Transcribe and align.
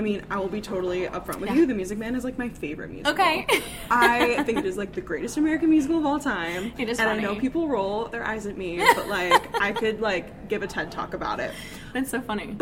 I 0.00 0.02
mean, 0.02 0.22
I 0.30 0.38
will 0.38 0.48
be 0.48 0.62
totally 0.62 1.02
upfront 1.02 1.40
with 1.40 1.50
Yeah. 1.50 1.56
you. 1.56 1.66
The 1.66 1.74
Music 1.74 1.98
Man 1.98 2.14
is 2.14 2.24
like 2.24 2.38
my 2.38 2.48
favorite 2.48 2.88
musical. 2.88 3.12
Okay. 3.12 3.46
I 3.90 4.42
think 4.44 4.56
it 4.56 4.64
is 4.64 4.78
like 4.78 4.94
the 4.94 5.02
greatest 5.02 5.36
American 5.36 5.68
musical 5.68 5.98
of 5.98 6.06
all 6.06 6.18
time. 6.18 6.72
It 6.78 6.88
is 6.88 6.98
and 6.98 7.10
I 7.10 7.18
know 7.18 7.34
people 7.34 7.68
roll 7.68 8.06
their 8.06 8.24
eyes 8.26 8.46
at 8.46 8.56
me, 8.56 8.78
but 8.96 9.08
like 9.08 9.60
I 9.60 9.72
could 9.72 10.00
like 10.00 10.48
give 10.48 10.62
a 10.62 10.66
TED 10.66 10.90
talk 10.90 11.12
about 11.12 11.38
it. 11.38 11.52
That's 11.92 12.10
so 12.10 12.22
funny. 12.22 12.56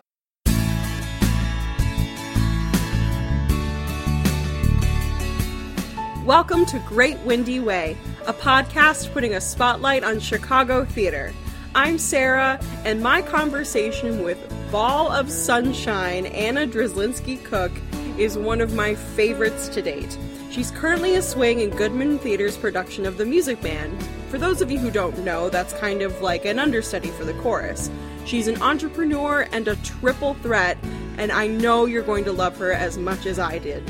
Welcome 6.24 6.66
to 6.66 6.80
Great 6.88 7.18
Windy 7.20 7.60
Way, 7.60 7.96
a 8.26 8.32
podcast 8.32 9.12
putting 9.12 9.34
a 9.34 9.40
spotlight 9.40 10.02
on 10.02 10.18
Chicago 10.18 10.84
theater. 10.84 11.32
I'm 11.76 11.98
Sarah, 11.98 12.58
and 12.84 13.00
my 13.00 13.22
conversation 13.22 14.24
with 14.24 14.38
Ball 14.71 15.10
of 15.10 15.30
Sunshine 15.30 16.27
Anna 16.27 16.66
Drzlinski 16.66 17.42
Cooke 17.42 17.73
is 18.19 18.37
one 18.37 18.60
of 18.60 18.74
my 18.74 18.95
favorites 18.95 19.66
to 19.69 19.80
date. 19.80 20.19
She's 20.51 20.70
currently 20.70 21.15
a 21.15 21.23
swing 21.23 21.60
in 21.60 21.70
Goodman 21.70 22.19
Theater's 22.19 22.59
production 22.59 23.07
of 23.07 23.16
The 23.16 23.24
Music 23.24 23.62
Man. 23.62 23.98
For 24.29 24.37
those 24.37 24.60
of 24.60 24.70
you 24.70 24.79
who 24.79 24.91
don't 24.91 25.19
know, 25.24 25.48
that's 25.48 25.73
kind 25.73 26.02
of 26.02 26.20
like 26.20 26.45
an 26.45 26.59
understudy 26.59 27.09
for 27.09 27.24
the 27.24 27.33
chorus. 27.34 27.91
She's 28.27 28.46
an 28.46 28.60
entrepreneur 28.60 29.48
and 29.52 29.69
a 29.69 29.77
triple 29.77 30.34
threat, 30.34 30.77
and 31.16 31.32
I 31.32 31.46
know 31.46 31.87
you're 31.87 32.02
going 32.02 32.24
to 32.24 32.32
love 32.32 32.59
her 32.59 32.73
as 32.73 32.98
much 32.98 33.24
as 33.24 33.38
I 33.38 33.57
did. 33.57 33.82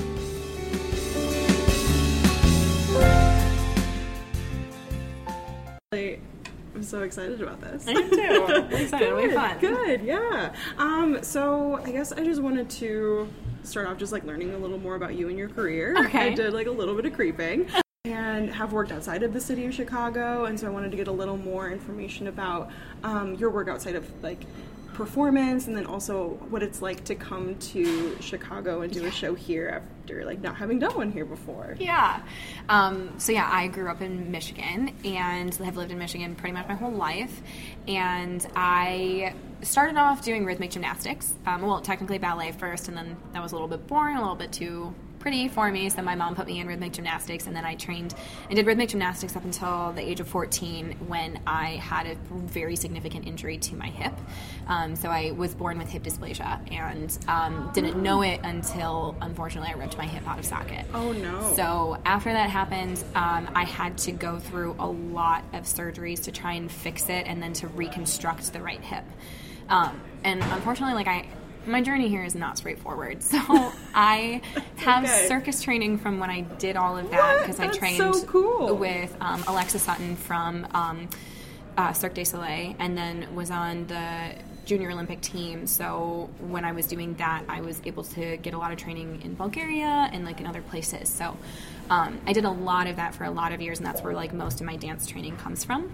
So 6.88 7.02
excited 7.02 7.40
about 7.40 7.60
this. 7.60 7.86
I 7.86 7.92
am 7.92 8.10
too. 8.10 8.76
Excited. 8.76 9.06
It'll 9.06 9.22
be 9.22 9.28
Good, 9.28 9.34
fun. 9.34 9.58
Good, 9.60 10.02
yeah. 10.02 10.54
Um, 10.78 11.22
so 11.22 11.80
I 11.84 11.90
guess 11.90 12.12
I 12.12 12.24
just 12.24 12.40
wanted 12.40 12.70
to 12.70 13.28
start 13.62 13.86
off 13.86 13.98
just 13.98 14.12
like 14.12 14.24
learning 14.24 14.54
a 14.54 14.58
little 14.58 14.78
more 14.78 14.94
about 14.94 15.14
you 15.14 15.28
and 15.28 15.36
your 15.36 15.48
career. 15.48 15.94
Okay. 16.06 16.32
I 16.32 16.34
did 16.34 16.52
like 16.52 16.66
a 16.66 16.70
little 16.70 16.94
bit 16.94 17.04
of 17.04 17.12
creeping. 17.12 17.68
And 18.04 18.50
have 18.50 18.72
worked 18.72 18.90
outside 18.90 19.22
of 19.22 19.34
the 19.34 19.40
city 19.40 19.66
of 19.66 19.74
Chicago, 19.74 20.46
and 20.46 20.58
so 20.58 20.66
I 20.66 20.70
wanted 20.70 20.92
to 20.92 20.96
get 20.96 21.08
a 21.08 21.12
little 21.12 21.36
more 21.36 21.70
information 21.70 22.28
about 22.28 22.70
um, 23.02 23.34
your 23.34 23.50
work 23.50 23.68
outside 23.68 23.96
of 23.96 24.06
like 24.22 24.46
performance, 24.98 25.68
and 25.68 25.76
then 25.76 25.86
also 25.86 26.30
what 26.50 26.60
it's 26.60 26.82
like 26.82 27.04
to 27.04 27.14
come 27.14 27.54
to 27.54 28.20
Chicago 28.20 28.82
and 28.82 28.92
do 28.92 29.04
a 29.06 29.10
show 29.10 29.32
here 29.32 29.68
after 29.68 30.24
like 30.24 30.40
not 30.40 30.56
having 30.56 30.80
done 30.80 30.94
one 30.96 31.12
here 31.12 31.24
before. 31.24 31.76
Yeah. 31.78 32.20
Um, 32.68 33.14
so 33.16 33.30
yeah, 33.30 33.48
I 33.50 33.68
grew 33.68 33.88
up 33.88 34.02
in 34.02 34.32
Michigan 34.32 34.92
and 35.04 35.54
have 35.54 35.76
lived 35.76 35.92
in 35.92 35.98
Michigan 35.98 36.34
pretty 36.34 36.52
much 36.52 36.66
my 36.66 36.74
whole 36.74 36.90
life. 36.90 37.40
And 37.86 38.44
I 38.56 39.34
started 39.62 39.96
off 39.96 40.24
doing 40.24 40.44
rhythmic 40.44 40.72
gymnastics. 40.72 41.32
Um, 41.46 41.62
well, 41.62 41.80
technically 41.80 42.18
ballet 42.18 42.50
first, 42.50 42.88
and 42.88 42.96
then 42.96 43.16
that 43.32 43.42
was 43.42 43.52
a 43.52 43.54
little 43.54 43.68
bit 43.68 43.86
boring, 43.86 44.16
a 44.16 44.20
little 44.20 44.34
bit 44.34 44.52
too 44.52 44.92
pretty 45.18 45.48
for 45.48 45.70
me. 45.70 45.88
So 45.88 46.02
my 46.02 46.14
mom 46.14 46.34
put 46.34 46.46
me 46.46 46.60
in 46.60 46.66
rhythmic 46.66 46.92
gymnastics, 46.92 47.46
and 47.46 47.54
then 47.54 47.64
I 47.64 47.74
trained 47.74 48.14
and 48.48 48.56
did 48.56 48.66
rhythmic 48.66 48.90
gymnastics 48.90 49.36
up 49.36 49.44
until 49.44 49.92
the 49.92 50.02
age 50.02 50.20
of 50.20 50.28
14 50.28 50.96
when 51.06 51.40
I 51.46 51.76
had 51.76 52.06
a 52.06 52.14
very 52.30 52.76
significant 52.76 53.26
injury 53.26 53.58
to 53.58 53.76
my 53.76 53.88
hip. 53.88 54.14
Um, 54.66 54.96
so 54.96 55.08
I 55.08 55.32
was 55.32 55.54
born 55.54 55.78
with 55.78 55.88
hip 55.88 56.02
dysplasia 56.02 56.60
and 56.70 57.18
um, 57.28 57.70
didn't 57.74 58.02
know 58.02 58.22
it 58.22 58.40
until, 58.44 59.16
unfortunately, 59.20 59.70
I 59.74 59.78
ripped 59.78 59.98
my 59.98 60.06
hip 60.06 60.26
out 60.28 60.38
of 60.38 60.44
socket. 60.44 60.86
Oh 60.94 61.12
no. 61.12 61.52
So 61.54 61.98
after 62.04 62.32
that 62.32 62.50
happened, 62.50 63.02
um, 63.14 63.50
I 63.54 63.64
had 63.64 63.98
to 63.98 64.12
go 64.12 64.38
through 64.38 64.76
a 64.78 64.86
lot 64.86 65.44
of 65.52 65.64
surgeries 65.64 66.24
to 66.24 66.32
try 66.32 66.54
and 66.54 66.70
fix 66.70 67.08
it, 67.08 67.26
and 67.26 67.42
then 67.42 67.52
to 67.54 67.68
reconstruct 67.68 68.52
the 68.52 68.60
right 68.60 68.80
hip. 68.80 69.04
Um, 69.68 70.00
and 70.24 70.42
unfortunately, 70.42 70.94
like 70.94 71.08
I, 71.08 71.28
my 71.68 71.82
journey 71.82 72.08
here 72.08 72.24
is 72.24 72.34
not 72.34 72.58
straightforward. 72.58 73.22
So 73.28 73.38
I 73.94 74.40
have 74.76 75.04
okay. 75.04 75.26
circus 75.28 75.62
training 75.62 75.98
from 75.98 76.18
when 76.18 76.30
I 76.30 76.40
did 76.40 76.76
all 76.76 76.96
of 76.96 77.10
that 77.10 77.40
because 77.40 77.60
I 77.60 77.68
trained 77.68 77.98
so 77.98 78.24
cool. 78.24 78.74
with 78.74 79.14
um, 79.20 79.44
Alexa 79.46 79.78
Sutton 79.78 80.16
from 80.16 80.66
um, 80.72 81.08
uh, 81.76 81.92
Cirque 81.92 82.14
du 82.14 82.24
Soleil, 82.24 82.74
and 82.78 82.96
then 82.96 83.34
was 83.34 83.50
on 83.50 83.86
the 83.86 84.34
junior 84.64 84.90
Olympic 84.90 85.20
team. 85.20 85.66
So 85.66 86.30
when 86.40 86.64
I 86.64 86.72
was 86.72 86.86
doing 86.86 87.14
that, 87.14 87.44
I 87.48 87.60
was 87.60 87.80
able 87.84 88.04
to 88.04 88.36
get 88.38 88.54
a 88.54 88.58
lot 88.58 88.72
of 88.72 88.78
training 88.78 89.22
in 89.22 89.34
Bulgaria 89.34 90.10
and 90.12 90.24
like 90.24 90.40
in 90.40 90.46
other 90.46 90.62
places. 90.62 91.08
So 91.08 91.36
um, 91.90 92.20
I 92.26 92.32
did 92.32 92.44
a 92.44 92.50
lot 92.50 92.86
of 92.86 92.96
that 92.96 93.14
for 93.14 93.24
a 93.24 93.30
lot 93.30 93.52
of 93.52 93.60
years, 93.60 93.78
and 93.78 93.86
that's 93.86 94.02
where 94.02 94.14
like 94.14 94.32
most 94.32 94.60
of 94.60 94.66
my 94.66 94.76
dance 94.76 95.06
training 95.06 95.36
comes 95.36 95.64
from. 95.64 95.90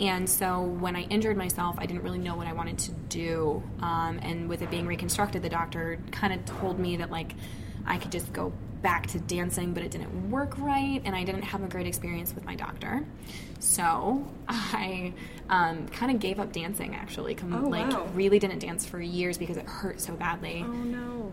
And 0.00 0.28
so 0.30 0.62
when 0.62 0.94
I 0.94 1.02
injured 1.02 1.36
myself, 1.36 1.76
I 1.78 1.86
didn't 1.86 2.02
really 2.04 2.18
know 2.20 2.36
what 2.36 2.46
I 2.46 2.52
wanted 2.52 2.78
to 2.78 2.92
do. 3.08 3.62
Um, 3.80 4.20
and 4.22 4.48
with 4.48 4.62
it 4.62 4.70
being 4.70 4.86
reconstructed, 4.86 5.42
the 5.42 5.48
doctor 5.48 5.98
kind 6.12 6.32
of 6.32 6.44
told 6.44 6.78
me 6.78 6.96
that 6.98 7.10
like 7.10 7.34
I 7.84 7.98
could 7.98 8.12
just 8.12 8.32
go 8.32 8.52
back 8.82 9.08
to 9.08 9.18
dancing, 9.18 9.74
but 9.74 9.82
it 9.82 9.90
didn't 9.90 10.30
work 10.30 10.56
right, 10.58 11.02
and 11.04 11.16
I 11.16 11.24
didn't 11.24 11.42
have 11.42 11.64
a 11.64 11.66
great 11.66 11.88
experience 11.88 12.32
with 12.32 12.44
my 12.44 12.54
doctor. 12.54 13.04
So 13.58 14.24
I 14.48 15.12
um, 15.48 15.88
kind 15.88 16.12
of 16.14 16.20
gave 16.20 16.38
up 16.38 16.52
dancing. 16.52 16.94
Actually, 16.94 17.34
Com- 17.34 17.54
Oh, 17.54 17.68
like 17.68 17.90
wow. 17.90 18.06
really 18.14 18.38
didn't 18.38 18.60
dance 18.60 18.86
for 18.86 19.00
years 19.00 19.36
because 19.36 19.56
it 19.56 19.66
hurt 19.66 20.00
so 20.00 20.14
badly 20.14 20.64
Oh 20.64 20.72
no. 20.72 21.32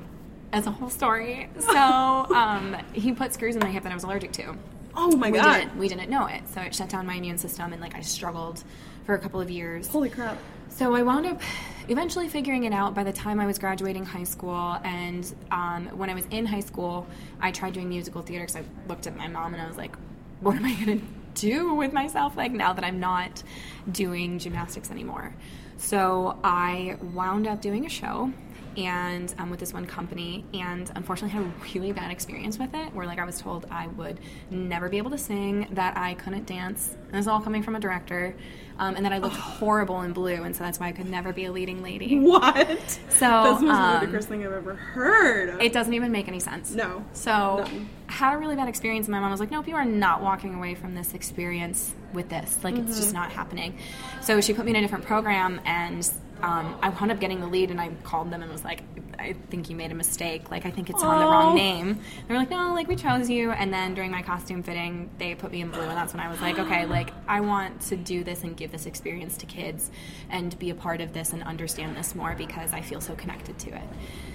As 0.53 0.67
a 0.67 0.71
whole 0.71 0.89
story. 0.89 1.49
So 1.59 1.77
um, 2.35 2.75
he 2.93 3.11
put 3.11 3.33
screws 3.33 3.55
in 3.55 3.61
my 3.61 3.71
hip 3.71 3.83
that 3.83 3.91
I 3.91 3.95
was 3.95 4.03
allergic 4.03 4.31
to. 4.33 4.55
Oh 4.95 5.15
my 5.15 5.29
we 5.29 5.37
god. 5.37 5.59
didn't 5.59 5.77
we 5.77 5.87
didn't 5.89 6.09
know 6.09 6.25
it, 6.27 6.47
so 6.47 6.61
it 6.61 6.73
shut 6.73 6.89
down 6.89 7.05
my 7.05 7.15
immune 7.15 7.37
system, 7.37 7.73
and 7.73 7.81
like 7.81 7.95
I 7.95 8.01
struggled 8.01 8.63
for 9.05 9.13
a 9.13 9.19
couple 9.19 9.41
of 9.41 9.49
years. 9.49 9.87
Holy 9.87 10.09
crap. 10.09 10.37
So 10.69 10.93
I 10.93 11.03
wound 11.03 11.25
up 11.25 11.41
eventually 11.87 12.27
figuring 12.27 12.63
it 12.63 12.73
out 12.73 12.93
by 12.93 13.03
the 13.03 13.13
time 13.13 13.39
I 13.39 13.45
was 13.45 13.57
graduating 13.57 14.05
high 14.05 14.23
school. 14.23 14.77
And 14.83 15.33
um, 15.51 15.87
when 15.97 16.09
I 16.09 16.13
was 16.13 16.25
in 16.31 16.45
high 16.45 16.59
school, 16.59 17.07
I 17.39 17.51
tried 17.51 17.73
doing 17.73 17.87
musical 17.87 18.21
theater 18.21 18.43
because 18.43 18.57
I 18.57 18.63
looked 18.89 19.07
at 19.07 19.15
my 19.15 19.27
mom 19.27 19.53
and 19.53 19.61
I 19.61 19.67
was 19.67 19.77
like, 19.77 19.95
what 20.41 20.55
am 20.55 20.65
I 20.65 20.73
going 20.73 20.99
to 20.99 21.05
do 21.33 21.73
with 21.73 21.93
myself 21.93 22.35
like 22.35 22.51
now 22.51 22.73
that 22.73 22.83
I'm 22.83 22.99
not 22.99 23.43
doing 23.91 24.39
gymnastics 24.39 24.91
anymore? 24.91 25.33
So 25.77 26.39
I 26.43 26.97
wound 27.13 27.47
up 27.47 27.61
doing 27.61 27.85
a 27.85 27.89
show 27.89 28.31
and 28.77 29.33
um, 29.37 29.49
with 29.49 29.59
this 29.59 29.73
one 29.73 29.85
company 29.85 30.43
and 30.53 30.91
unfortunately 30.95 31.29
had 31.37 31.43
a 31.43 31.51
really 31.73 31.91
bad 31.91 32.11
experience 32.11 32.57
with 32.59 32.73
it 32.73 32.93
where 32.93 33.05
like 33.05 33.19
i 33.19 33.23
was 33.25 33.39
told 33.39 33.65
i 33.71 33.87
would 33.87 34.19
never 34.49 34.89
be 34.89 34.97
able 34.97 35.11
to 35.11 35.17
sing 35.17 35.67
that 35.71 35.97
i 35.97 36.13
couldn't 36.15 36.45
dance 36.45 36.95
and 37.05 37.13
this 37.13 37.21
is 37.21 37.27
all 37.27 37.39
coming 37.41 37.63
from 37.63 37.75
a 37.75 37.79
director 37.79 38.35
um, 38.77 38.95
and 38.95 39.05
that 39.05 39.13
i 39.13 39.17
looked 39.17 39.35
horrible 39.35 40.01
in 40.01 40.11
blue 40.13 40.43
and 40.43 40.55
so 40.55 40.63
that's 40.63 40.79
why 40.79 40.87
i 40.87 40.91
could 40.91 41.09
never 41.09 41.31
be 41.31 41.45
a 41.45 41.51
leading 41.51 41.81
lady 41.81 42.19
What? 42.19 42.67
so 43.09 43.19
That's 43.19 43.59
the 43.61 43.65
most 43.67 43.75
um, 43.77 43.99
ludicrous 44.01 44.25
thing 44.25 44.45
I've 44.45 44.51
ever 44.53 44.75
heard. 44.75 45.61
it 45.61 45.71
doesn't 45.73 45.93
even 45.93 46.11
make 46.11 46.27
any 46.27 46.39
sense 46.39 46.71
No. 46.71 47.03
so 47.13 47.63
None. 47.65 47.89
had 48.07 48.33
a 48.33 48.37
really 48.37 48.55
bad 48.55 48.67
experience 48.67 49.07
and 49.07 49.13
my 49.13 49.19
mom 49.19 49.31
was 49.31 49.39
like 49.39 49.51
nope 49.51 49.67
you 49.67 49.75
are 49.75 49.85
not 49.85 50.21
walking 50.21 50.53
away 50.55 50.75
from 50.75 50.95
this 50.95 51.13
experience 51.13 51.93
with 52.13 52.29
this 52.29 52.57
like 52.63 52.75
it's 52.75 52.97
just 52.99 53.13
not 53.13 53.31
happening 53.31 53.77
so 54.21 54.39
she 54.41 54.53
put 54.53 54.65
me 54.65 54.71
in 54.71 54.77
a 54.77 54.81
different 54.81 55.05
program 55.05 55.59
and 55.65 56.09
um, 56.45 56.77
I 56.79 56.89
wound 56.89 57.11
up 57.11 57.19
getting 57.19 57.39
the 57.39 57.47
lead 57.47 57.71
and 57.71 57.81
I 57.81 57.89
called 58.03 58.29
them 58.29 58.43
and 58.43 58.51
was 58.51 58.63
like 58.63 58.83
I 59.17 59.33
think 59.49 59.69
you 59.69 59.75
made 59.75 59.91
a 59.91 59.95
mistake 59.95 60.51
like 60.51 60.67
I 60.67 60.69
think 60.69 60.91
it's 60.91 61.01
on 61.01 61.19
the 61.19 61.25
wrong 61.25 61.55
name 61.55 61.99
they 62.27 62.33
were 62.33 62.39
like 62.39 62.51
no 62.51 62.71
like 62.73 62.87
we 62.87 62.95
chose 62.95 63.29
you 63.29 63.51
and 63.51 63.73
then 63.73 63.95
during 63.95 64.11
my 64.11 64.21
costume 64.21 64.61
fitting 64.61 65.09
they 65.17 65.33
put 65.33 65.51
me 65.51 65.61
in 65.61 65.71
blue 65.71 65.81
and 65.81 65.97
that's 65.97 66.13
when 66.13 66.19
I 66.19 66.29
was 66.29 66.39
like 66.41 66.59
okay 66.59 66.85
like 66.85 67.11
I 67.27 67.41
want 67.41 67.81
to 67.81 67.95
do 67.95 68.23
this 68.23 68.43
and 68.43 68.55
give 68.55 68.71
this 68.71 68.85
experience 68.85 69.37
to 69.37 69.47
kids 69.47 69.89
and 70.29 70.57
be 70.59 70.69
a 70.69 70.75
part 70.75 71.01
of 71.01 71.13
this 71.13 71.33
and 71.33 71.41
understand 71.41 71.97
this 71.97 72.13
more 72.13 72.35
because 72.35 72.73
I 72.73 72.81
feel 72.81 73.01
so 73.01 73.15
connected 73.15 73.57
to 73.59 73.75
it 73.75 73.89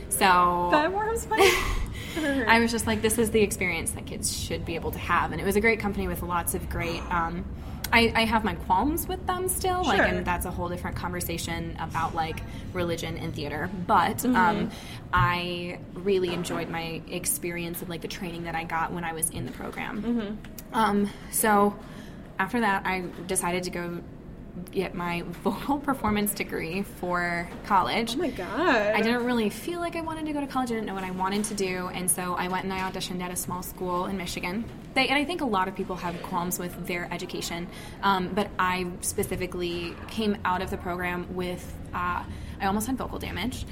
so 0.09 0.69
that 0.73 0.93
warms 0.93 1.29
my. 1.29 1.39
I 2.49 2.59
was 2.59 2.73
just 2.73 2.87
like, 2.87 3.01
this 3.01 3.17
is 3.17 3.31
the 3.31 3.41
experience 3.41 3.93
that 3.93 4.07
kids 4.07 4.37
should 4.37 4.65
be 4.65 4.75
able 4.75 4.91
to 4.91 4.99
have. 4.99 5.31
And 5.31 5.41
it 5.41 5.45
was 5.45 5.55
a 5.55 5.61
great 5.61 5.79
company 5.79 6.09
with 6.09 6.23
lots 6.23 6.55
of 6.55 6.69
great. 6.69 7.01
Um, 7.11 7.45
I, 7.93 8.13
I 8.15 8.25
have 8.25 8.45
my 8.45 8.55
qualms 8.55 9.09
with 9.09 9.27
them 9.27 9.49
still, 9.49 9.83
like, 9.85 9.99
and 10.01 10.25
that's 10.25 10.47
a 10.47 10.51
whole 10.51 10.69
different 10.69 10.97
conversation 10.97 11.77
about 11.81 12.15
like 12.15 12.41
religion 12.73 13.17
and 13.17 13.35
theater. 13.35 13.69
But 13.87 14.19
Mm-hmm. 14.19 14.37
um, 14.37 14.71
I 15.13 15.79
really 15.95 16.33
enjoyed 16.33 16.69
my 16.69 17.03
experience 17.09 17.83
of 17.83 17.89
like 17.89 18.01
the 18.01 18.09
training 18.09 18.45
that 18.45 18.55
I 18.55 18.65
got 18.65 18.93
when 18.93 19.03
I 19.05 19.13
was 19.13 19.31
in 19.31 19.45
the 19.47 19.53
program. 19.53 20.03
Mm-hmm. 20.03 20.75
Um, 20.75 21.11
so 21.33 21.77
after 22.39 22.61
that, 22.61 22.87
I 22.87 23.05
decided 23.27 23.65
to 23.65 23.71
go 23.71 24.01
get 24.71 24.95
my 24.95 25.23
vocal 25.43 25.79
performance 25.91 26.33
degree 26.35 26.83
for 26.83 27.49
college. 27.67 28.15
oh 28.15 28.19
my 28.19 28.31
god. 28.31 28.95
I 28.95 29.01
didn't 29.01 29.25
really 29.25 29.51
feel 29.51 29.81
like 29.81 29.97
I 29.97 30.01
wanted 30.01 30.27
to 30.27 30.33
go 30.33 30.41
to 30.41 30.47
college. 30.47 30.71
I 30.71 30.75
didn't 30.75 30.87
know 30.87 30.95
what 30.95 31.05
I 31.05 31.11
wanted 31.11 31.45
to 31.45 31.55
do, 31.55 31.89
and 31.89 32.11
so 32.11 32.35
I 32.35 32.49
went 32.49 32.65
and 32.65 32.73
I 32.73 32.81
auditioned 32.91 33.21
at 33.23 33.31
a 33.31 33.37
small 33.37 33.63
school 33.63 34.07
in 34.07 34.17
Michigan. 34.17 34.65
They, 34.95 35.09
and 35.09 35.17
I 35.17 35.25
think 35.25 35.41
a 35.41 35.47
lot 35.47 35.69
of 35.69 35.77
people 35.77 35.97
have 35.97 36.21
qualms 36.23 36.59
with 36.59 36.87
their 36.87 37.09
education, 37.13 37.69
um, 38.03 38.29
but 38.35 38.49
I 38.59 38.87
specifically 39.01 39.95
came 40.09 40.37
out 40.45 40.63
of 40.63 40.71
the 40.71 40.77
program 40.77 41.35
with 41.35 41.73
uh, 41.95 42.25
I 42.61 42.67
almost 42.67 42.87
had 42.87 42.97
vocal 42.99 43.19
damage 43.19 43.65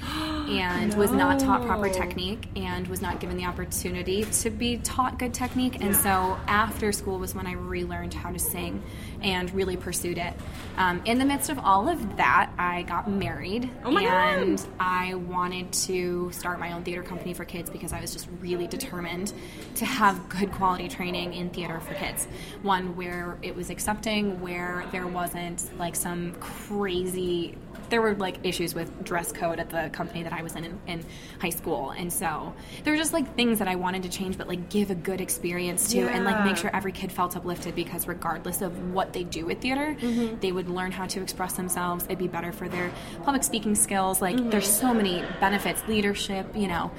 and 0.49 0.93
was 0.95 1.11
not 1.11 1.39
taught 1.39 1.65
proper 1.65 1.89
technique 1.93 2.47
and 2.55 2.87
was 2.87 3.01
not 3.01 3.19
given 3.19 3.37
the 3.37 3.45
opportunity 3.45 4.23
to 4.23 4.49
be 4.49 4.77
taught 4.77 5.19
good 5.19 5.33
technique. 5.33 5.81
And 5.81 5.95
so 5.95 6.37
after 6.47 6.91
school 6.91 7.19
was 7.19 7.35
when 7.35 7.45
I 7.45 7.53
relearned 7.53 8.13
how 8.13 8.31
to 8.31 8.39
sing 8.39 8.81
and 9.21 9.53
really 9.53 9.77
pursued 9.77 10.17
it. 10.17 10.33
Um, 10.77 11.01
in 11.05 11.19
the 11.19 11.25
midst 11.25 11.49
of 11.49 11.59
all 11.59 11.87
of 11.89 12.17
that, 12.17 12.51
I 12.57 12.83
got 12.83 13.09
married 13.09 13.69
Oh 13.83 13.91
my 13.91 14.03
God. 14.05 14.37
and 14.37 14.65
I 14.79 15.13
wanted 15.15 15.71
to 15.73 16.31
start 16.31 16.59
my 16.59 16.71
own 16.71 16.83
theater 16.83 17.03
company 17.03 17.33
for 17.33 17.45
kids 17.45 17.69
because 17.69 17.93
I 17.93 18.01
was 18.01 18.13
just 18.13 18.27
really 18.39 18.65
determined 18.65 19.33
to 19.75 19.85
have 19.85 20.29
good 20.29 20.51
quality 20.53 20.87
training 20.87 21.33
in 21.33 21.49
theater 21.49 21.79
for 21.81 21.93
kids. 21.95 22.27
One 22.63 22.95
where 22.95 23.37
it 23.41 23.55
was 23.55 23.69
accepting, 23.69 24.41
where 24.41 24.85
there 24.91 25.05
wasn't 25.07 25.69
like 25.77 25.95
some 25.95 26.33
crazy. 26.39 27.55
There 27.89 28.01
were 28.01 28.15
like 28.15 28.37
issues 28.43 28.75
with 28.75 29.03
dress 29.03 29.31
code 29.31 29.59
at 29.59 29.69
the 29.69 29.89
company 29.91 30.23
that 30.23 30.33
I 30.33 30.43
was 30.43 30.55
in, 30.55 30.65
in 30.65 30.79
in 30.87 31.05
high 31.39 31.49
school, 31.49 31.91
and 31.91 32.11
so 32.11 32.53
there 32.83 32.93
were 32.93 32.97
just 32.97 33.13
like 33.13 33.35
things 33.35 33.59
that 33.59 33.67
I 33.67 33.75
wanted 33.75 34.03
to 34.03 34.09
change, 34.09 34.37
but 34.37 34.47
like 34.47 34.69
give 34.69 34.91
a 34.91 34.95
good 34.95 35.21
experience 35.21 35.91
to, 35.91 35.99
and 36.01 36.25
like 36.25 36.43
make 36.45 36.57
sure 36.57 36.69
every 36.73 36.91
kid 36.91 37.11
felt 37.11 37.35
uplifted 37.35 37.75
because 37.75 38.07
regardless 38.07 38.61
of 38.61 38.93
what 38.93 39.13
they 39.13 39.23
do 39.23 39.45
with 39.45 39.61
theater, 39.61 39.95
they 40.41 40.51
would 40.51 40.69
learn 40.69 40.91
how 40.91 41.05
to 41.07 41.21
express 41.21 41.53
themselves. 41.53 42.05
It'd 42.05 42.17
be 42.17 42.27
better 42.27 42.51
for 42.51 42.67
their 42.69 42.91
public 43.23 43.43
speaking 43.43 43.75
skills. 43.75 44.21
Like 44.21 44.37
there's 44.49 44.69
so 44.69 44.93
many 44.93 45.23
benefits, 45.39 45.81
leadership, 45.87 46.45
you 46.55 46.67
know. 46.67 46.91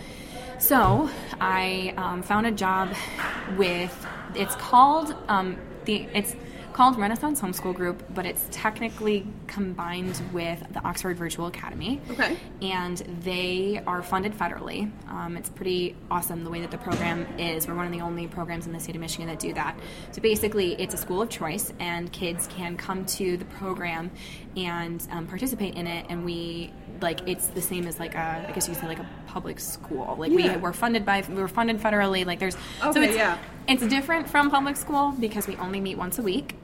So 0.59 1.09
I 1.41 1.95
um, 1.97 2.23
found 2.23 2.47
a 2.47 2.53
job 2.53 2.95
with. 3.57 4.07
It's 4.35 4.55
called 4.57 5.15
um, 5.29 5.57
the. 5.85 6.07
It's 6.15 6.37
called 6.73 6.99
Renaissance 6.99 7.41
Homeschool 7.41 7.75
Group, 7.75 8.03
but 8.15 8.27
it's 8.27 8.47
technically 8.51 9.27
combined 9.47 10.21
with 10.33 10.63
the 10.73 10.83
Oxford 10.85 11.17
Virtual 11.17 11.47
Academy. 11.47 12.01
Okay. 12.11 12.37
And 12.63 12.99
they 13.23 13.83
are 13.87 14.03
funded 14.03 14.35
federally. 14.35 14.91
Um, 15.09 15.37
it's 15.37 15.51
pretty 15.51 15.97
awesome 16.11 16.45
the 16.45 16.51
way 16.51 16.61
that 16.61 16.71
the 16.71 16.79
program 16.79 17.27
is. 17.39 17.67
We're 17.67 17.75
one 17.75 17.87
of 17.87 17.93
the 17.93 18.01
only 18.01 18.27
programs 18.27 18.67
in 18.67 18.73
the 18.73 18.81
state 18.81 18.95
of 18.95 19.01
Michigan 19.01 19.27
that 19.29 19.39
do 19.39 19.53
that. 19.55 19.79
So 20.13 20.23
basically, 20.23 20.75
it's 20.81 20.95
a 20.95 20.99
school 20.99 21.23
of 21.23 21.29
choice, 21.29 21.73
and 21.79 22.11
kids 22.13 22.47
can 22.49 22.77
come 22.77 23.05
to 23.07 23.37
the 23.37 23.45
program 23.47 24.11
and 24.57 25.07
um, 25.11 25.27
participate 25.27 25.75
in 25.75 25.87
it. 25.87 26.07
And 26.09 26.25
we 26.25 26.73
like 27.01 27.27
it's 27.29 27.47
the 27.49 27.63
same 27.63 27.87
as 27.87 27.99
like 27.99 28.15
a 28.15 28.47
I 28.49 28.53
guess 28.53 28.69
you 28.69 28.75
could 28.75 28.83
say 28.83 28.89
like 28.89 28.99
a 28.99 29.09
public 29.31 29.61
school. 29.61 30.17
Like 30.19 30.33
Yeah. 30.33 30.57
we 30.57 30.61
were 30.61 30.73
funded 30.73 31.05
by 31.07 31.23
we 31.29 31.35
were 31.37 31.49
funded 31.49 31.79
federally. 31.81 32.27
Like 32.27 32.39
there's 32.41 32.57
so 32.83 32.91
Okay, 32.91 33.05
it's 33.07 33.17
yeah. 33.17 33.39
it's 33.69 33.87
different 33.87 34.29
from 34.29 34.51
public 34.51 34.77
school 34.77 35.13
because 35.19 35.47
we 35.47 35.57
only 35.57 35.81
meet 35.81 35.97
once 35.97 36.19
a 36.19 36.23
week. 36.23 36.57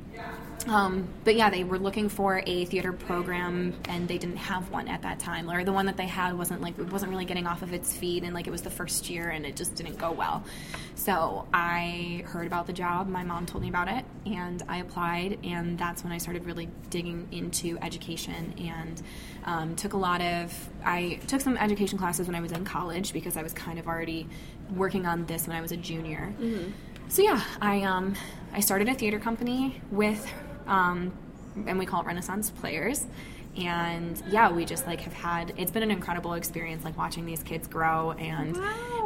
Um, 0.67 1.09
but 1.25 1.37
yeah, 1.37 1.51
they 1.51 1.65
were 1.65 1.79
looking 1.79 2.09
for 2.09 2.43
a 2.45 2.65
theater 2.65 2.93
program, 2.93 3.75
and 3.89 4.09
they 4.09 4.19
didn't 4.19 4.39
have 4.39 4.71
one 4.71 4.89
at 4.89 5.03
that 5.03 5.21
time. 5.21 5.51
Or 5.51 5.65
the 5.65 5.73
one 5.73 5.87
that 5.87 5.97
they 5.97 6.07
had 6.07 6.37
wasn't 6.37 6.61
like 6.61 6.79
it 6.79 6.91
wasn't 6.91 7.11
really 7.13 7.25
getting 7.25 7.47
off 7.47 7.63
of 7.63 7.73
its 7.73 7.97
feet, 7.97 8.25
and 8.25 8.35
like 8.35 8.47
it 8.47 8.51
was 8.51 8.63
the 8.63 8.71
first 8.71 9.09
year, 9.09 9.29
and 9.29 9.47
it 9.47 9.57
just 9.57 9.75
didn't 9.75 9.99
go 9.99 10.11
well. 10.11 10.45
So 10.95 11.47
I 11.53 12.25
heard 12.27 12.47
about 12.47 12.67
the 12.67 12.73
job. 12.73 13.09
My 13.09 13.23
mom 13.23 13.47
told 13.47 13.63
me 13.63 13.69
about 13.69 13.89
it, 13.89 14.05
and 14.25 14.63
I 14.69 14.79
applied, 14.79 15.39
and 15.45 15.79
that's 15.79 16.03
when 16.03 16.13
I 16.13 16.19
started 16.19 16.45
really 16.45 16.69
digging 16.91 17.29
into 17.31 17.79
education 17.81 18.55
and 18.59 19.03
um, 19.45 19.77
took 19.77 19.93
a 19.93 19.99
lot 19.99 20.21
of. 20.21 20.69
I 20.85 21.21
took 21.27 21.41
some 21.41 21.57
education 21.57 21.99
classes 21.99 22.27
when 22.27 22.35
I 22.35 22.41
was 22.41 22.53
in 22.53 22.65
college 22.65 23.13
because 23.13 23.37
I 23.37 23.43
was 23.43 23.53
kind 23.53 23.79
of 23.79 23.87
already 23.87 24.29
working 24.75 25.07
on 25.07 25.27
this 25.27 25.47
when 25.47 25.57
I 25.57 25.61
was 25.61 25.71
a 25.71 25.77
junior. 25.77 26.35
So 27.09 27.23
yeah, 27.23 27.41
I 27.61 27.83
um 27.83 28.17
I 28.53 28.61
started 28.61 28.89
a 28.89 28.95
theater 28.95 29.21
company 29.21 29.81
with 29.93 30.27
um 30.67 31.13
and 31.67 31.79
we 31.79 31.87
call 31.87 32.03
it 32.03 32.07
Renaissance 32.07 32.51
Players. 32.51 33.07
And 33.57 34.23
yeah, 34.29 34.53
we 34.53 34.67
just 34.67 34.87
like 34.87 35.01
have 35.01 35.15
had 35.15 35.55
it's 35.57 35.71
been 35.71 35.83
an 35.83 35.91
incredible 35.91 36.35
experience 36.35 36.85
like 36.85 36.99
watching 36.99 37.25
these 37.25 37.43
kids 37.43 37.67
grow 37.67 38.13
and 38.13 38.55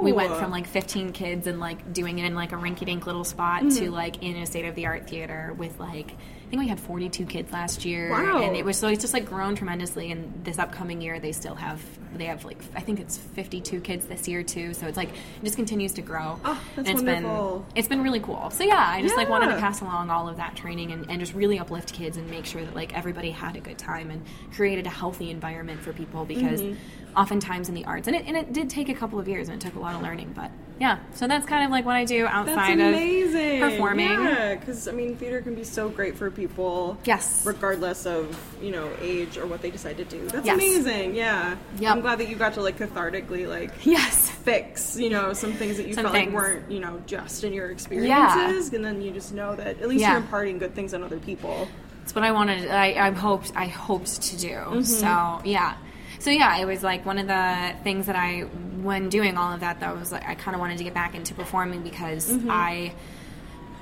we 0.02 0.10
went 0.12 0.34
from 0.36 0.50
like 0.50 0.66
15 0.66 1.12
kids 1.12 1.46
and 1.46 1.60
like 1.60 1.92
doing 1.92 2.18
it 2.18 2.24
in 2.24 2.34
like 2.34 2.50
a 2.52 2.56
rinky 2.56 2.84
dink 2.84 3.06
little 3.06 3.22
spot 3.22 3.62
Mm-hmm. 3.62 3.76
to 3.84 3.90
like 3.92 4.22
in 4.24 4.34
a 4.36 4.46
state 4.46 4.64
of 4.64 4.74
the 4.74 4.86
art 4.86 5.08
theater 5.08 5.54
with 5.56 5.78
like 5.78 6.16
think 6.50 6.60
we 6.62 6.68
had 6.68 6.80
42 6.80 7.26
kids 7.26 7.52
last 7.52 7.84
year 7.84 8.10
Wow. 8.10 8.42
and 8.42 8.56
it 8.56 8.64
was 8.64 8.76
so 8.76 8.88
it's 8.88 9.00
just 9.00 9.14
like 9.14 9.24
grown 9.24 9.54
tremendously 9.54 10.10
and 10.10 10.44
this 10.44 10.58
upcoming 10.58 11.00
year 11.00 11.18
they 11.20 11.32
still 11.32 11.54
have 11.54 11.80
they 12.16 12.24
have 12.26 12.44
like 12.44 12.58
I 12.74 12.80
think 12.80 12.98
it's 12.98 13.16
52 13.16 13.80
kids 13.80 14.04
this 14.06 14.26
year 14.26 14.42
too 14.42 14.74
so 14.74 14.86
it's 14.88 14.96
like 14.96 15.10
it 15.10 15.44
just 15.44 15.54
continues 15.56 15.92
to 15.94 16.02
grow 16.02 16.40
Oh, 16.44 16.60
that's 16.74 16.88
and 16.88 16.98
it's 16.98 17.02
wonderful. 17.06 17.58
been 17.68 17.78
it's 17.78 17.88
been 17.88 18.02
really 18.02 18.18
cool 18.20 18.50
so 18.50 18.64
yeah 18.64 18.84
I 18.88 19.00
just 19.00 19.16
like 19.16 19.28
wanted 19.28 19.54
to 19.54 19.60
pass 19.60 19.80
along 19.80 20.10
all 20.10 20.28
of 20.28 20.36
that 20.38 20.56
training 20.56 20.90
and, 20.92 21.08
and 21.08 21.20
just 21.20 21.34
really 21.34 21.58
uplift 21.60 21.92
kids 21.92 22.16
and 22.16 22.28
make 22.28 22.44
sure 22.46 22.64
that 22.64 22.74
like 22.74 22.96
everybody 22.96 23.30
had 23.30 23.54
a 23.56 23.60
good 23.60 23.78
time 23.78 24.10
and 24.10 24.24
created 24.52 24.86
a 24.86 24.90
healthy 24.90 25.30
environment 25.30 25.80
for 25.80 25.92
people 25.92 26.24
because 26.24 26.60
Mm-hmm. 26.60 27.16
oftentimes 27.16 27.68
in 27.68 27.74
the 27.76 27.84
arts 27.84 28.06
and 28.08 28.16
it, 28.16 28.24
and 28.26 28.36
it 28.36 28.52
did 28.52 28.68
take 28.68 28.88
a 28.88 28.94
couple 28.94 29.18
of 29.20 29.28
years 29.28 29.48
and 29.48 29.62
it 29.62 29.64
took 29.64 29.76
a 29.76 29.80
lot 29.80 29.94
of 29.94 30.02
learning 30.02 30.32
but 30.34 30.50
yeah 30.80 30.98
so 31.14 31.28
that's 31.28 31.46
kind 31.46 31.64
of 31.64 31.70
like 31.70 31.84
what 31.84 31.94
I 31.96 32.04
do 32.04 32.22
That's 32.22 32.34
outside 32.48 32.72
amazing. 32.80 33.62
of 33.62 33.70
performing 33.70 34.08
Yeah, 34.08 34.54
because 34.56 34.88
I 34.88 34.92
mean, 34.92 35.16
theater 35.16 35.40
can 35.42 35.54
be 35.54 35.62
so 35.64 35.88
great 35.88 36.16
for 36.16 36.30
people. 36.30 36.96
Yes. 37.04 37.44
Regardless 37.44 38.06
of 38.06 38.36
you 38.62 38.70
know 38.72 38.88
age 39.00 39.36
or 39.36 39.46
what 39.46 39.60
they 39.62 39.70
decide 39.70 39.98
to 39.98 40.04
do. 40.04 40.26
That's 40.28 40.46
Yes. 40.46 40.54
amazing. 40.54 41.14
Yeah. 41.14 41.56
Yep. 41.78 41.92
I'm 41.92 42.00
glad 42.00 42.18
that 42.18 42.28
you 42.28 42.36
got 42.36 42.54
to 42.54 42.62
like 42.62 42.78
cathartically 42.78 43.46
like 43.46 43.70
yes 43.84 44.30
fix 44.30 44.98
you 44.98 45.10
know 45.10 45.34
some 45.34 45.52
things 45.52 45.76
that 45.76 45.86
you 45.86 45.92
Some 45.94 46.04
felt 46.04 46.14
things. 46.14 46.32
like 46.32 46.42
weren't 46.42 46.70
you 46.70 46.80
know 46.80 47.02
just 47.06 47.44
in 47.44 47.52
your 47.52 47.70
experiences, 47.70 48.72
and 48.72 48.82
then 48.84 49.02
you 49.02 49.10
just 49.12 49.34
know 49.34 49.54
that 49.56 49.66
at 49.82 49.88
least 49.88 50.00
Yeah. 50.00 50.12
you're 50.12 50.20
imparting 50.22 50.58
good 50.58 50.74
things 50.74 50.94
on 50.94 51.02
other 51.02 51.18
people. 51.18 51.68
It's 52.02 52.14
what 52.14 52.24
I 52.24 52.32
wanted. 52.32 52.68
I, 52.70 53.08
I 53.08 53.10
hoped. 53.10 53.52
I 53.54 53.66
hoped 53.66 54.22
to 54.22 54.36
do. 54.38 54.48
Mm-hmm. 54.48 54.82
So 54.82 55.42
yeah. 55.44 55.74
So 56.20 56.30
yeah, 56.30 56.58
it 56.58 56.66
was 56.66 56.82
like 56.82 57.04
one 57.06 57.18
of 57.18 57.26
the 57.26 57.74
things 57.82 58.06
that 58.06 58.14
I, 58.14 58.42
when 58.42 59.08
doing 59.08 59.36
all 59.38 59.54
of 59.54 59.60
that, 59.60 59.80
that 59.80 59.98
was 59.98 60.12
like 60.12 60.28
I 60.28 60.34
kind 60.34 60.54
of 60.54 60.60
wanted 60.60 60.78
to 60.78 60.84
get 60.84 60.94
back 60.94 61.14
into 61.14 61.34
performing 61.34 61.82
because 61.82 62.30
mm-hmm. 62.30 62.50
I, 62.50 62.92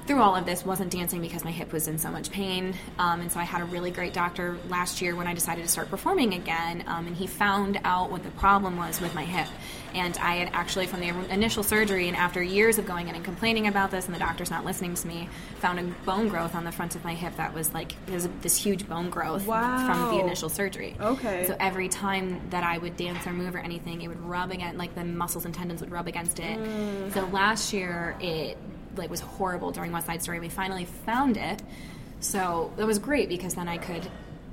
through 0.09 0.23
all 0.23 0.35
of 0.35 0.47
this, 0.47 0.65
wasn't 0.65 0.91
dancing 0.91 1.21
because 1.21 1.45
my 1.45 1.51
hip 1.51 1.71
was 1.71 1.87
in 1.87 1.99
so 1.99 2.11
much 2.11 2.31
pain, 2.31 2.75
um, 2.99 3.21
and 3.21 3.31
so 3.31 3.39
I 3.39 3.45
had 3.45 3.61
a 3.61 3.67
really 3.67 3.91
great 3.91 4.15
doctor 4.15 4.57
last 4.71 5.03
year 5.03 5.15
when 5.15 5.27
I 5.27 5.35
decided 5.35 5.63
to 5.63 5.69
start 5.69 5.91
performing 5.91 6.33
again, 6.33 6.83
um, 6.87 7.07
and 7.07 7.15
he 7.15 7.27
found 7.27 7.79
out 7.85 8.11
what 8.11 8.23
the 8.23 8.31
problem 8.31 8.79
was 8.79 9.03
with 9.03 9.15
my 9.15 9.25
hip, 9.25 9.47
and 9.95 10.17
I 10.17 10.37
had 10.37 10.51
actually 10.55 10.87
from 10.87 11.01
the 11.01 11.09
initial 11.31 11.63
surgery 11.63 12.09
and 12.09 12.17
after 12.17 12.43
years 12.43 12.79
of 12.79 12.87
going 12.87 13.09
in 13.09 13.17
and 13.17 13.25
complaining 13.25 13.67
about 13.67 13.91
this, 13.91 14.07
and 14.07 14.15
the 14.15 14.19
doctor's 14.19 14.51
not 14.51 14.65
listening 14.65 14.95
to 14.95 15.07
me, 15.07 15.29
found 15.57 15.79
a 15.79 15.83
bone 16.07 16.29
growth 16.29 16.55
on 16.55 16.65
the 16.65 16.73
front 16.73 16.97
of 16.97 17.05
my 17.05 17.13
hip 17.13 17.37
that 17.37 17.53
was 17.53 17.75
like 17.75 17.95
there's 18.07 18.27
this 18.41 18.57
huge 18.57 18.89
bone 18.89 19.11
growth 19.11 19.45
from 19.45 20.09
the 20.11 20.21
initial 20.21 20.49
surgery. 20.49 20.97
Okay. 20.99 21.47
So 21.47 21.55
every 21.61 21.91
time 21.91 22.41
that 22.49 22.65
I 22.65 22.79
would 22.79 22.97
dance 22.97 23.27
or 23.27 23.33
move 23.35 23.55
or 23.55 23.59
anything, 23.59 24.01
it 24.01 24.09
would 24.09 24.21
rub 24.25 24.53
against 24.53 24.79
like 24.79 24.95
the 24.95 25.05
muscles 25.05 25.45
and 25.45 25.55
tendons 25.55 25.83
would 25.83 25.91
rub 25.91 26.09
against 26.09 26.41
it. 26.41 26.59
Mm. 26.59 27.13
So 27.13 27.27
last 27.27 27.75
year 27.75 28.17
it 28.21 28.57
like 28.99 29.11
was 29.11 29.21
horrible 29.21 29.71
during 29.71 29.93
West 29.93 30.07
Side 30.07 30.23
Story. 30.23 30.41
We 30.41 30.49
finally 30.49 30.85
found 30.85 31.37
it. 31.37 31.63
So 32.21 32.73
that 32.77 32.87
was 32.87 32.99
great 32.99 33.29
because 33.29 33.55
then 33.55 33.69
I 33.69 33.79
could 33.79 34.09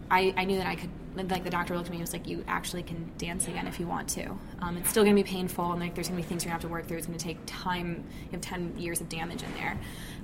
I, 0.10 0.34
I 0.38 0.46
knew 0.46 0.58
that 0.58 0.68
I 0.68 0.76
could 0.76 0.90
like 1.16 1.44
the 1.44 1.50
doctor 1.50 1.76
looked 1.76 1.88
at 1.88 1.92
me 1.92 1.98
and 1.98 2.04
was 2.04 2.12
like 2.14 2.28
you 2.28 2.44
actually 2.48 2.84
can 2.84 3.10
dance 3.18 3.48
again 3.48 3.68
if 3.68 3.80
you 3.80 3.88
want 3.88 4.10
to. 4.10 4.38
Um, 4.62 4.78
it's 4.78 4.90
still 4.90 5.04
going 5.04 5.16
to 5.16 5.24
be 5.24 5.28
painful 5.28 5.72
and 5.72 5.80
like 5.80 5.96
there's 5.96 6.10
going 6.10 6.22
to 6.22 6.24
be 6.24 6.28
things 6.28 6.44
to 6.44 6.50
have 6.50 6.62
to 6.62 6.68
work 6.68 6.88
through. 6.88 6.98
It's 6.98 7.08
going 7.08 7.18
to 7.18 7.24
take 7.24 7.38
time. 7.46 8.04
You 8.26 8.32
have 8.32 8.42
10 8.42 8.78
years 8.78 9.02
of 9.02 9.10
damage 9.10 9.42
in 9.42 9.54
there. 9.54 9.80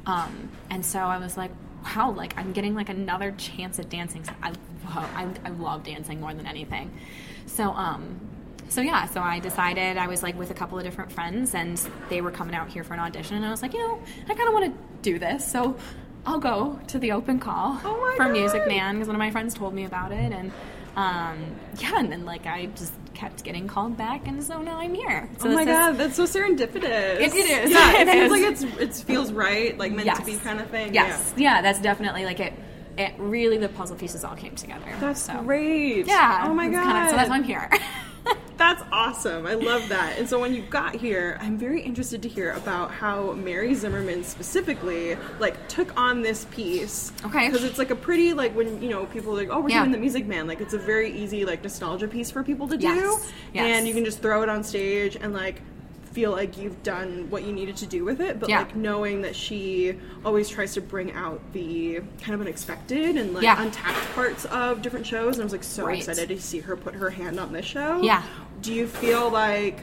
Um, 0.05 0.51
and 0.69 0.85
so 0.85 0.99
I 0.99 1.17
was 1.17 1.37
like 1.37 1.51
wow, 1.83 2.11
like 2.11 2.37
I'm 2.37 2.53
getting 2.53 2.75
like 2.75 2.89
another 2.89 3.31
chance 3.31 3.79
at 3.79 3.89
dancing. 3.89 4.23
So 4.23 4.33
I, 4.41 4.53
I, 4.89 5.27
I 5.45 5.49
love 5.49 5.83
dancing 5.83 6.19
more 6.19 6.33
than 6.33 6.45
anything. 6.45 6.91
So, 7.45 7.71
um, 7.71 8.19
so 8.71 8.81
yeah, 8.81 9.05
so 9.07 9.19
I 9.21 9.39
decided 9.39 9.97
I 9.97 10.07
was 10.07 10.23
like 10.23 10.37
with 10.37 10.49
a 10.49 10.53
couple 10.53 10.77
of 10.77 10.83
different 10.83 11.11
friends, 11.11 11.53
and 11.53 11.77
they 12.09 12.21
were 12.21 12.31
coming 12.31 12.55
out 12.55 12.69
here 12.69 12.83
for 12.83 12.93
an 12.93 12.99
audition, 13.01 13.35
and 13.35 13.45
I 13.45 13.51
was 13.51 13.61
like, 13.61 13.73
you 13.73 13.79
know, 13.79 14.01
I 14.29 14.33
kind 14.33 14.47
of 14.47 14.53
want 14.53 14.65
to 14.73 14.73
do 15.01 15.19
this, 15.19 15.45
so 15.49 15.75
I'll 16.25 16.39
go 16.39 16.79
to 16.87 16.97
the 16.99 17.11
open 17.11 17.39
call 17.39 17.79
Oh 17.83 18.13
for 18.15 18.29
Music 18.29 18.67
Man 18.67 18.95
because 18.95 19.07
one 19.07 19.15
of 19.15 19.19
my 19.19 19.31
friends 19.31 19.53
told 19.53 19.73
me 19.73 19.83
about 19.85 20.11
it, 20.11 20.31
and 20.31 20.51
um, 20.95 21.55
yeah, 21.79 21.97
and 21.99 22.11
then 22.11 22.25
like 22.25 22.45
I 22.45 22.67
just 22.67 22.93
kept 23.13 23.43
getting 23.43 23.67
called 23.67 23.97
back, 23.97 24.25
and 24.27 24.41
so 24.43 24.61
now 24.61 24.77
I'm 24.77 24.93
here. 24.93 25.29
So 25.39 25.49
oh 25.49 25.53
my 25.53 25.65
this 25.65 25.73
is- 25.73 25.77
god, 25.77 25.97
that's 25.97 26.15
so 26.15 26.23
serendipitous. 26.23 27.19
It- 27.19 27.33
it 27.33 27.65
is. 27.65 27.71
Yeah, 27.71 27.91
it, 28.01 28.07
It 28.07 28.11
seems 28.11 28.25
is. 28.25 28.31
like 28.31 28.83
it's 28.87 29.01
it 29.01 29.05
feels 29.05 29.31
right, 29.33 29.77
like 29.77 29.91
meant 29.91 30.15
to 30.15 30.25
be 30.25 30.37
kind 30.37 30.59
of 30.61 30.69
thing. 30.69 30.93
Yes, 30.93 31.33
yeah. 31.35 31.61
that's 31.61 31.81
definitely 31.81 32.23
like 32.25 32.39
it. 32.39 32.53
It 32.97 33.13
really 33.17 33.57
the 33.57 33.69
puzzle 33.69 33.95
pieces 33.95 34.23
all 34.25 34.35
came 34.35 34.55
together. 34.55 34.85
That's 34.99 35.21
so. 35.21 35.41
great. 35.43 36.05
Yeah. 36.07 36.43
Oh 36.47 36.53
my 36.53 36.67
god. 36.69 36.83
kinda- 36.83 37.09
so 37.09 37.15
that's 37.15 37.29
why 37.29 37.35
I'm 37.37 37.43
here. 37.43 37.69
That's 38.61 38.83
awesome. 38.91 39.47
I 39.47 39.55
love 39.55 39.89
that. 39.89 40.19
And 40.19 40.29
so 40.29 40.39
when 40.39 40.53
you 40.53 40.61
got 40.61 40.93
here, 40.93 41.35
I'm 41.41 41.57
very 41.57 41.81
interested 41.81 42.21
to 42.21 42.29
hear 42.29 42.51
about 42.51 42.91
how 42.91 43.31
Mary 43.31 43.73
Zimmerman 43.73 44.23
specifically 44.23 45.17
like 45.39 45.67
took 45.67 45.99
on 45.99 46.21
this 46.21 46.45
piece. 46.51 47.11
Okay. 47.25 47.47
Because 47.49 47.63
it's 47.63 47.79
like 47.79 47.89
a 47.89 47.95
pretty 47.95 48.33
like 48.33 48.55
when 48.55 48.79
you 48.79 48.89
know 48.89 49.07
people 49.07 49.33
are 49.33 49.37
like, 49.37 49.49
oh, 49.49 49.61
we're 49.61 49.69
Yeah. 49.69 49.79
doing 49.79 49.91
the 49.93 49.97
Music 49.97 50.27
Man. 50.27 50.45
Like 50.45 50.61
it's 50.61 50.75
a 50.75 50.77
very 50.77 51.11
easy 51.11 51.43
like 51.43 51.63
nostalgia 51.63 52.07
piece 52.07 52.29
for 52.29 52.43
people 52.43 52.67
to 52.67 52.77
do, 52.77 52.85
Yes. 52.85 53.31
Yes. 53.51 53.77
and 53.77 53.87
you 53.87 53.95
can 53.95 54.05
just 54.05 54.21
throw 54.21 54.43
it 54.43 54.49
on 54.49 54.63
stage 54.63 55.15
and 55.19 55.33
like 55.33 55.59
feel 56.11 56.31
like 56.31 56.57
you've 56.57 56.83
done 56.83 57.25
what 57.29 57.41
you 57.43 57.53
needed 57.53 57.77
to 57.77 57.85
do 57.85 58.03
with 58.03 58.19
it, 58.19 58.37
but 58.37 58.49
Yeah. 58.49 58.59
like 58.59 58.75
knowing 58.75 59.21
that 59.21 59.33
she 59.33 59.95
always 60.25 60.49
tries 60.49 60.73
to 60.73 60.81
bring 60.81 61.13
out 61.13 61.39
the 61.53 62.01
kind 62.21 62.35
of 62.35 62.41
unexpected 62.41 63.15
and 63.15 63.33
like 63.33 63.43
Yeah. 63.43 63.59
untapped 63.61 64.13
parts 64.13 64.43
of 64.45 64.81
different 64.81 65.07
shows, 65.07 65.35
and 65.37 65.41
I 65.41 65.45
was 65.45 65.53
like 65.53 65.63
so 65.63 65.85
Right. 65.85 65.97
excited 65.99 66.27
to 66.29 66.39
see 66.41 66.59
her 66.59 66.75
put 66.75 66.95
her 66.95 67.09
hand 67.09 67.39
on 67.39 67.53
this 67.53 67.65
show. 67.65 68.01
Yeah. 68.03 68.21
Do 68.61 68.73
you 68.73 68.87
feel 68.87 69.29
like 69.29 69.79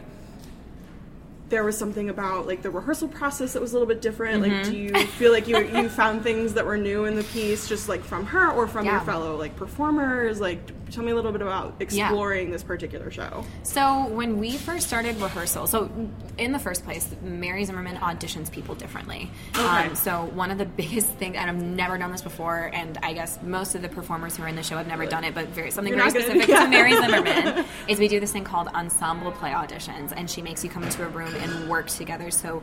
there 1.49 1.65
was 1.65 1.79
something 1.79 2.11
about 2.11 2.47
like 2.47 2.61
the 2.63 2.71
rehearsal 2.71 3.09
process 3.09 3.55
that 3.55 3.63
was 3.63 3.73
a 3.73 3.75
little 3.75 3.89
bit 3.89 4.01
different? 4.03 4.43
Like, 4.43 4.53
Mm-hmm. 4.53 4.71
do 4.71 4.77
you 4.77 5.07
feel 5.07 5.33
like 5.33 5.49
you 5.49 5.59
you 5.59 5.89
found 5.89 6.23
things 6.23 6.55
that 6.55 6.65
were 6.67 6.77
new 6.77 7.05
in 7.07 7.17
the 7.17 7.25
piece, 7.25 7.69
just 7.69 7.89
like 7.89 8.05
from 8.05 8.27
her 8.27 8.51
or 8.53 8.67
from 8.67 8.85
your 8.87 9.01
fellow 9.01 9.37
like 9.37 9.57
performers? 9.57 10.41
Like, 10.41 10.61
tell 10.91 11.05
me 11.05 11.13
a 11.13 11.15
little 11.15 11.33
bit 11.33 11.43
about 11.43 11.75
exploring 11.81 12.51
this 12.51 12.63
particular 12.63 13.11
show. 13.11 13.45
So 13.63 14.07
when 14.09 14.39
we 14.39 14.57
first 14.57 14.87
started 14.87 15.17
rehearsal, 15.21 15.67
so 15.67 15.91
in 16.39 16.53
the 16.53 16.59
first 16.59 16.85
place, 16.85 17.09
Mary 17.23 17.65
Zimmerman 17.65 17.97
auditions 17.97 18.51
people 18.51 18.75
differently. 18.75 19.31
Okay. 19.55 19.65
Um, 19.89 19.95
so 19.95 20.25
one 20.35 20.51
of 20.51 20.59
the 20.59 20.65
biggest 20.79 21.09
things, 21.11 21.37
and 21.37 21.51
I've 21.51 21.63
never 21.63 21.99
done 21.99 22.13
this 22.13 22.23
before, 22.23 22.71
and 22.73 22.99
I 23.03 23.13
guess 23.13 23.39
most 23.43 23.75
of 23.75 23.83
the 23.83 23.89
performers 23.89 24.37
who 24.37 24.43
are 24.45 24.49
in 24.49 24.57
the 24.57 24.63
show 24.63 24.77
have 24.77 24.87
never 24.87 25.07
done 25.07 25.25
it, 25.25 25.35
but 25.35 25.49
very 25.49 25.71
something 25.71 25.93
You're 25.93 26.03
very 26.11 26.13
gonna- 26.13 26.25
specific 26.25 26.49
yeah. 26.49 26.65
to 26.65 26.71
Mary 26.71 26.93
Zimmerman 27.01 27.65
is 27.89 27.99
we 27.99 28.09
do 28.09 28.21
this 28.21 28.33
thing 28.33 28.45
called 28.45 28.69
ensemble 28.69 29.33
play 29.33 29.51
auditions, 29.51 30.13
and 30.17 30.31
she 30.31 30.43
makes 30.43 30.65
you 30.65 30.71
come 30.71 30.83
into 30.85 31.05
a 31.05 31.09
room 31.09 31.35
and 31.35 31.69
work 31.69 31.89
together. 31.89 32.31
So 32.31 32.63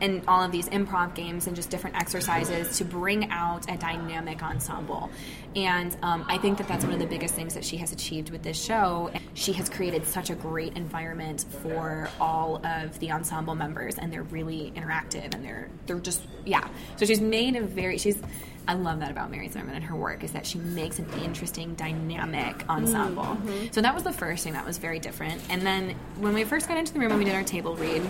and 0.00 0.22
all 0.28 0.42
of 0.42 0.52
these 0.52 0.68
improv 0.68 1.14
games 1.14 1.46
and 1.46 1.56
just 1.56 1.70
different 1.70 1.96
exercises 1.96 2.78
to 2.78 2.84
bring 2.84 3.30
out 3.30 3.70
a 3.70 3.76
dynamic 3.76 4.42
ensemble. 4.42 5.10
And 5.56 5.96
um, 6.02 6.24
I 6.28 6.38
think 6.38 6.58
that 6.58 6.68
that's 6.68 6.84
one 6.84 6.92
of 6.92 7.00
the 7.00 7.06
biggest 7.06 7.34
things 7.34 7.54
that 7.54 7.64
she 7.64 7.78
has 7.78 7.92
achieved 7.92 8.30
with 8.30 8.42
this 8.42 8.62
show. 8.62 9.10
She 9.34 9.52
has 9.54 9.68
created 9.68 10.04
such 10.06 10.30
a 10.30 10.34
great 10.34 10.76
environment 10.76 11.46
for 11.62 12.08
all 12.20 12.64
of 12.66 12.98
the 13.00 13.10
ensemble 13.12 13.54
members, 13.54 13.96
and 13.98 14.12
they're 14.12 14.22
really 14.24 14.72
interactive 14.76 15.34
and 15.34 15.44
they're 15.44 15.68
they're 15.86 16.00
just 16.00 16.22
yeah. 16.44 16.68
So 16.96 17.06
she's 17.06 17.20
made 17.20 17.56
a 17.56 17.62
very 17.62 17.98
she's. 17.98 18.20
I 18.66 18.74
love 18.74 19.00
that 19.00 19.10
about 19.10 19.30
Mary 19.30 19.48
Zimmerman 19.48 19.76
and 19.76 19.84
her 19.84 19.96
work 19.96 20.22
is 20.22 20.32
that 20.32 20.46
she 20.46 20.58
makes 20.58 20.98
an 20.98 21.08
interesting, 21.24 21.74
dynamic 21.74 22.68
ensemble. 22.68 23.38
So 23.72 23.80
that 23.80 23.94
was 23.94 24.04
the 24.04 24.12
first 24.12 24.44
thing 24.44 24.52
that 24.52 24.66
was 24.66 24.76
very 24.76 24.98
different. 24.98 25.40
And 25.48 25.62
then 25.62 25.96
when 26.18 26.34
we 26.34 26.44
first 26.44 26.68
got 26.68 26.76
into 26.76 26.92
the 26.92 27.00
room 27.00 27.10
and 27.10 27.18
we 27.18 27.24
did 27.24 27.34
our 27.34 27.44
table 27.44 27.76
read, 27.76 28.02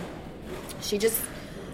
she 0.80 0.98
just 0.98 1.22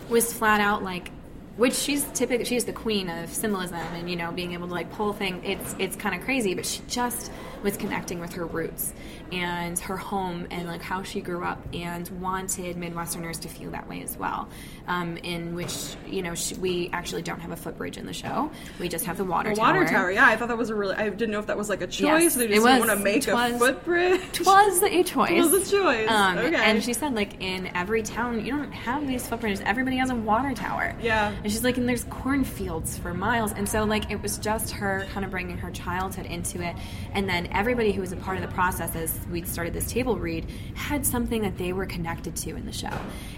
was 0.08 0.32
flat 0.32 0.60
out 0.60 0.82
like 0.82 1.10
which 1.56 1.74
she's 1.74 2.04
typically 2.12 2.44
she's 2.44 2.64
the 2.64 2.72
queen 2.72 3.08
of 3.08 3.32
symbolism 3.32 3.78
and 3.78 4.10
you 4.10 4.16
know 4.16 4.32
being 4.32 4.52
able 4.52 4.66
to 4.66 4.72
like 4.72 4.90
pull 4.92 5.12
thing 5.12 5.42
it's 5.44 5.74
it's 5.78 5.96
kind 5.96 6.14
of 6.14 6.22
crazy 6.22 6.54
but 6.54 6.66
she 6.66 6.82
just 6.88 7.30
was 7.62 7.76
connecting 7.76 8.18
with 8.18 8.32
her 8.32 8.44
roots 8.44 8.92
and 9.34 9.78
her 9.78 9.96
home 9.96 10.46
and 10.50 10.68
like 10.68 10.82
how 10.82 11.02
she 11.02 11.20
grew 11.20 11.44
up 11.44 11.60
and 11.74 12.08
wanted 12.20 12.76
midwesterners 12.76 13.40
to 13.40 13.48
feel 13.48 13.70
that 13.70 13.88
way 13.88 14.02
as 14.02 14.16
well 14.16 14.48
um, 14.88 15.16
in 15.18 15.54
which 15.54 15.96
you 16.08 16.22
know 16.22 16.34
she, 16.34 16.54
we 16.56 16.90
actually 16.92 17.22
don't 17.22 17.40
have 17.40 17.50
a 17.50 17.56
footbridge 17.56 17.96
in 17.96 18.06
the 18.06 18.12
show 18.12 18.50
we 18.80 18.88
just 18.88 19.04
have 19.04 19.16
the 19.18 19.24
water 19.24 19.50
A 19.50 19.54
tower 19.54 19.74
water 19.74 19.86
tower, 19.86 20.10
yeah. 20.10 20.26
I 20.26 20.36
thought 20.36 20.48
that 20.48 20.58
was 20.58 20.70
a 20.70 20.74
really. 20.74 20.94
I 20.94 21.08
didn't 21.08 21.30
know 21.30 21.38
if 21.38 21.46
that 21.46 21.56
was 21.56 21.68
like 21.68 21.82
a 21.82 21.86
choice. 21.86 22.00
Yes, 22.22 22.34
they 22.34 22.48
just 22.48 22.62
want 22.62 22.90
to 22.90 22.96
make 22.96 23.22
Twas- 23.22 23.54
a 23.54 23.58
footbridge. 23.58 24.20
Twas 24.32 24.82
a 24.82 25.02
choice. 25.02 25.30
It 25.30 25.40
was 25.50 25.68
a 25.68 25.76
choice. 25.76 26.08
Um, 26.10 26.38
Okay. 26.38 26.54
And 26.56 26.82
she 26.82 26.92
said, 26.92 27.14
like, 27.14 27.42
in 27.42 27.68
every 27.74 28.02
town, 28.02 28.44
you 28.44 28.52
don't 28.52 28.72
have 28.72 29.06
these 29.06 29.26
footbridges. 29.26 29.60
Everybody 29.62 29.96
has 29.96 30.10
a 30.10 30.14
water 30.14 30.52
tower. 30.54 30.94
Yeah. 31.00 31.34
And 31.42 31.50
she's 31.50 31.64
like, 31.64 31.76
and 31.78 31.88
there's 31.88 32.04
cornfields 32.04 32.98
for 32.98 33.14
miles. 33.14 33.52
And 33.52 33.68
so, 33.68 33.84
like, 33.84 34.10
it 34.10 34.20
was 34.22 34.38
just 34.38 34.70
her 34.72 35.06
kind 35.12 35.24
of 35.24 35.30
bringing 35.30 35.56
her 35.58 35.70
childhood 35.70 36.26
into 36.26 36.60
it. 36.62 36.76
And 37.12 37.28
then 37.28 37.48
everybody 37.52 37.92
who 37.92 38.00
was 38.00 38.12
a 38.12 38.16
part 38.16 38.36
of 38.36 38.42
the 38.42 38.54
process 38.54 38.94
as 38.94 39.18
we 39.26 39.42
started 39.42 39.72
this 39.72 39.90
table 39.90 40.18
read 40.18 40.46
had 40.74 41.04
something 41.06 41.42
that 41.42 41.58
they 41.58 41.72
were 41.72 41.86
connected 41.86 42.36
to 42.36 42.50
in 42.50 42.66
the 42.66 42.72
show. 42.72 42.92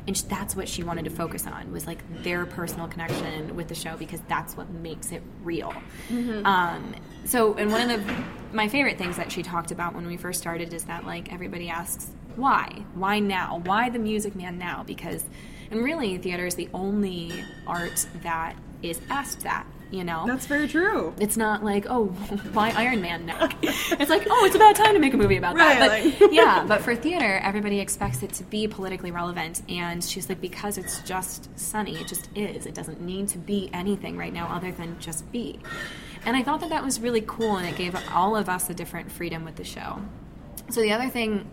And 0.06 0.16
that's 0.16 0.56
what 0.56 0.68
she 0.68 0.82
wanted 0.82 1.04
to 1.04 1.10
focus 1.10 1.46
on 1.46 1.72
was, 1.72 1.86
like, 1.86 1.98
their 2.22 2.46
personal 2.46 2.88
connection 2.88 3.56
with 3.56 3.68
the 3.68 3.74
show 3.74 3.96
because 3.96 4.20
that's 4.28 4.56
what 4.56 4.70
makes 4.70 5.12
it 5.12 5.22
real. 5.42 5.72
Um, 6.44 6.94
so, 7.24 7.54
and 7.54 7.70
one 7.70 7.90
of 7.90 8.06
the 8.06 8.24
my 8.52 8.68
favorite 8.68 8.96
things 8.98 9.16
that 9.16 9.30
she 9.30 9.42
talked 9.42 9.70
about 9.70 9.94
when 9.94 10.06
we 10.06 10.16
first 10.16 10.40
started 10.40 10.72
is 10.72 10.84
that 10.84 11.04
like 11.04 11.32
everybody 11.32 11.68
asks 11.68 12.10
why, 12.36 12.84
why 12.94 13.18
now, 13.18 13.62
why 13.64 13.88
the 13.88 13.98
Music 13.98 14.36
Man 14.36 14.58
now? 14.58 14.84
Because, 14.86 15.24
and 15.70 15.82
really, 15.82 16.18
theater 16.18 16.46
is 16.46 16.54
the 16.54 16.68
only 16.74 17.32
art 17.66 18.06
that 18.22 18.56
is 18.82 19.00
asked 19.08 19.40
that. 19.40 19.66
You 19.90 20.02
know, 20.02 20.24
That's 20.26 20.46
very 20.46 20.66
true. 20.66 21.14
it's 21.20 21.36
not 21.36 21.62
like 21.64 21.86
oh 21.88 22.06
why 22.52 22.70
iron 22.76 23.00
man 23.00 23.24
now? 23.26 23.48
It's 23.62 24.10
like 24.10 24.26
oh 24.28 24.44
it's 24.44 24.56
about 24.56 24.74
time 24.74 24.94
to 24.94 24.98
make 24.98 25.14
a 25.14 25.16
movie 25.16 25.36
about 25.36 25.54
Right, 25.56 25.78
that. 25.78 26.18
But 26.18 26.20
like- 26.22 26.32
yeah 26.32 26.64
but 26.66 26.82
for 26.82 26.94
theater 27.06 27.38
everybody 27.42 27.78
expects 27.78 28.22
it 28.24 28.32
to 28.34 28.44
be 28.44 28.66
politically 28.66 29.12
relevant. 29.12 29.62
And 29.68 30.02
she's 30.02 30.28
like 30.28 30.40
because 30.40 30.76
it's 30.76 31.00
just 31.02 31.56
sunny 31.58 31.96
it 31.96 32.08
just 32.08 32.28
is. 32.34 32.66
It 32.66 32.74
doesn't 32.74 33.00
need 33.00 33.28
to 33.28 33.38
be 33.38 33.70
anything 33.72 34.16
right 34.16 34.32
now 34.32 34.48
other 34.48 34.72
than 34.72 34.98
just 34.98 35.30
be. 35.30 35.60
And 36.24 36.36
i 36.36 36.42
thought 36.42 36.60
that 36.60 36.70
that 36.70 36.82
was 36.84 36.98
really 37.00 37.20
cool 37.20 37.56
and 37.56 37.66
it 37.68 37.76
gave 37.76 37.96
all 38.12 38.34
of 38.36 38.48
us 38.48 38.68
a 38.68 38.74
different 38.74 39.12
freedom 39.12 39.44
with 39.44 39.54
the 39.56 39.64
show. 39.64 40.00
So 40.70 40.80
the 40.80 40.92
other 40.92 41.08
thing 41.08 41.48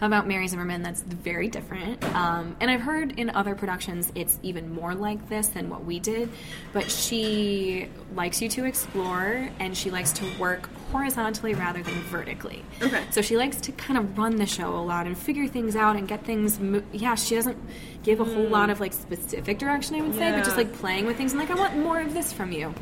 about 0.00 0.26
Mary 0.26 0.48
Zimmerman 0.48 0.82
that's 0.82 1.02
very 1.02 1.48
different. 1.48 2.02
Um, 2.14 2.56
and 2.60 2.70
I've 2.70 2.80
heard 2.80 3.18
in 3.18 3.30
other 3.30 3.54
productions 3.54 4.10
it's 4.14 4.38
even 4.42 4.72
more 4.72 4.94
like 4.94 5.28
this 5.28 5.48
than 5.48 5.68
what 5.68 5.84
we 5.84 6.00
did. 6.00 6.30
But 6.72 6.90
she 6.90 7.88
likes 8.14 8.40
you 8.40 8.48
to 8.50 8.64
explore 8.64 9.50
and 9.58 9.76
she 9.76 9.90
likes 9.90 10.12
to 10.14 10.38
work 10.38 10.68
horizontally 10.90 11.54
rather 11.54 11.82
than 11.82 11.94
vertically. 12.04 12.64
Okay. 12.82 13.04
So 13.10 13.22
she 13.22 13.36
likes 13.36 13.60
to 13.62 13.72
kind 13.72 13.98
of 13.98 14.16
run 14.16 14.36
the 14.36 14.46
show 14.46 14.74
a 14.74 14.82
lot 14.82 15.06
and 15.06 15.16
figure 15.16 15.46
things 15.46 15.76
out 15.76 15.96
and 15.96 16.08
get 16.08 16.24
things. 16.24 16.58
Mo- 16.58 16.82
yeah, 16.92 17.14
she 17.14 17.34
doesn't 17.34 17.58
give 18.02 18.20
a 18.20 18.24
whole 18.24 18.48
lot 18.48 18.70
of 18.70 18.80
like 18.80 18.92
specific 18.92 19.58
direction, 19.58 19.96
I 19.96 20.00
would 20.02 20.14
say, 20.14 20.32
but 20.32 20.44
just 20.44 20.56
like 20.56 20.72
playing 20.74 21.06
with 21.06 21.16
things 21.16 21.32
and 21.32 21.40
like, 21.40 21.50
I 21.50 21.54
want 21.54 21.76
more 21.76 22.00
of 22.00 22.14
this 22.14 22.32
from 22.32 22.52
you 22.52 22.74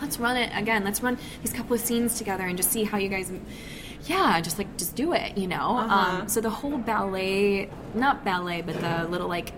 let's 0.00 0.18
run 0.18 0.36
it 0.36 0.50
again 0.54 0.84
let's 0.84 1.02
run 1.02 1.16
these 1.42 1.52
couple 1.52 1.74
of 1.74 1.80
scenes 1.80 2.16
together 2.18 2.44
and 2.44 2.56
just 2.56 2.70
see 2.70 2.84
how 2.84 2.98
you 2.98 3.08
guys 3.08 3.30
yeah 4.04 4.40
just 4.40 4.58
like 4.58 4.76
just 4.76 4.94
do 4.94 5.12
it 5.12 5.36
you 5.38 5.46
know 5.46 5.78
Uh-huh. 5.78 6.20
um, 6.22 6.28
so 6.28 6.40
the 6.40 6.50
whole 6.50 6.78
ballet 6.78 7.68
not 7.94 8.24
ballet 8.24 8.62
but 8.62 8.80
the 8.80 9.08
little 9.08 9.28
like 9.28 9.52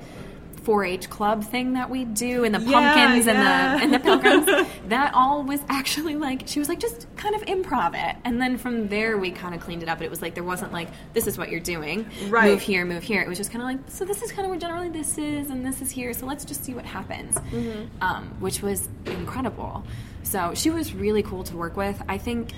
4-H 0.68 1.08
club 1.08 1.42
thing 1.44 1.72
that 1.72 1.88
we 1.88 2.04
do 2.04 2.44
and 2.44 2.54
the 2.54 2.60
Yeah, 2.60 2.94
pumpkins 2.94 3.26
yeah. 3.26 3.32
and 3.32 3.40
the 3.80 3.84
and 3.84 3.94
the 3.94 3.98
pilgrims 4.00 4.46
that 4.88 5.14
all 5.14 5.42
was 5.42 5.60
actually 5.68 6.16
like 6.16 6.42
she 6.46 6.58
was 6.58 6.68
like 6.68 6.78
just 6.78 7.06
kind 7.16 7.34
of 7.34 7.40
improv 7.42 7.94
it 7.94 8.16
and 8.24 8.40
then 8.40 8.58
from 8.58 8.88
there 8.88 9.16
we 9.16 9.30
kind 9.30 9.54
of 9.54 9.60
cleaned 9.62 9.82
it 9.82 9.88
up 9.88 9.98
but 9.98 10.04
it 10.04 10.10
was 10.10 10.20
like 10.20 10.34
there 10.34 10.44
wasn't 10.44 10.72
like 10.72 10.88
this 11.14 11.26
is 11.26 11.38
what 11.38 11.48
you're 11.50 11.58
doing 11.60 12.06
Right. 12.28 12.50
move 12.50 12.60
here 12.60 12.84
move 12.84 13.02
here 13.02 13.22
it 13.22 13.28
was 13.28 13.38
just 13.38 13.50
kind 13.50 13.62
of 13.62 13.68
like 13.68 13.90
so 13.90 14.04
this 14.04 14.20
is 14.22 14.30
kind 14.30 14.44
of 14.44 14.50
where 14.50 14.58
generally 14.58 14.90
this 14.90 15.16
is 15.16 15.48
and 15.50 15.64
this 15.64 15.80
is 15.80 15.90
here 15.90 16.12
so 16.12 16.26
let's 16.26 16.44
just 16.44 16.62
see 16.64 16.74
what 16.74 16.84
happens 16.84 17.34
Mm-hmm. 17.36 18.02
um, 18.02 18.36
which 18.40 18.60
was 18.62 18.88
incredible 19.06 19.84
so 20.22 20.52
she 20.54 20.68
was 20.68 20.92
really 20.94 21.22
cool 21.22 21.44
to 21.44 21.56
work 21.56 21.76
with 21.76 22.00
i 22.08 22.18
think 22.18 22.52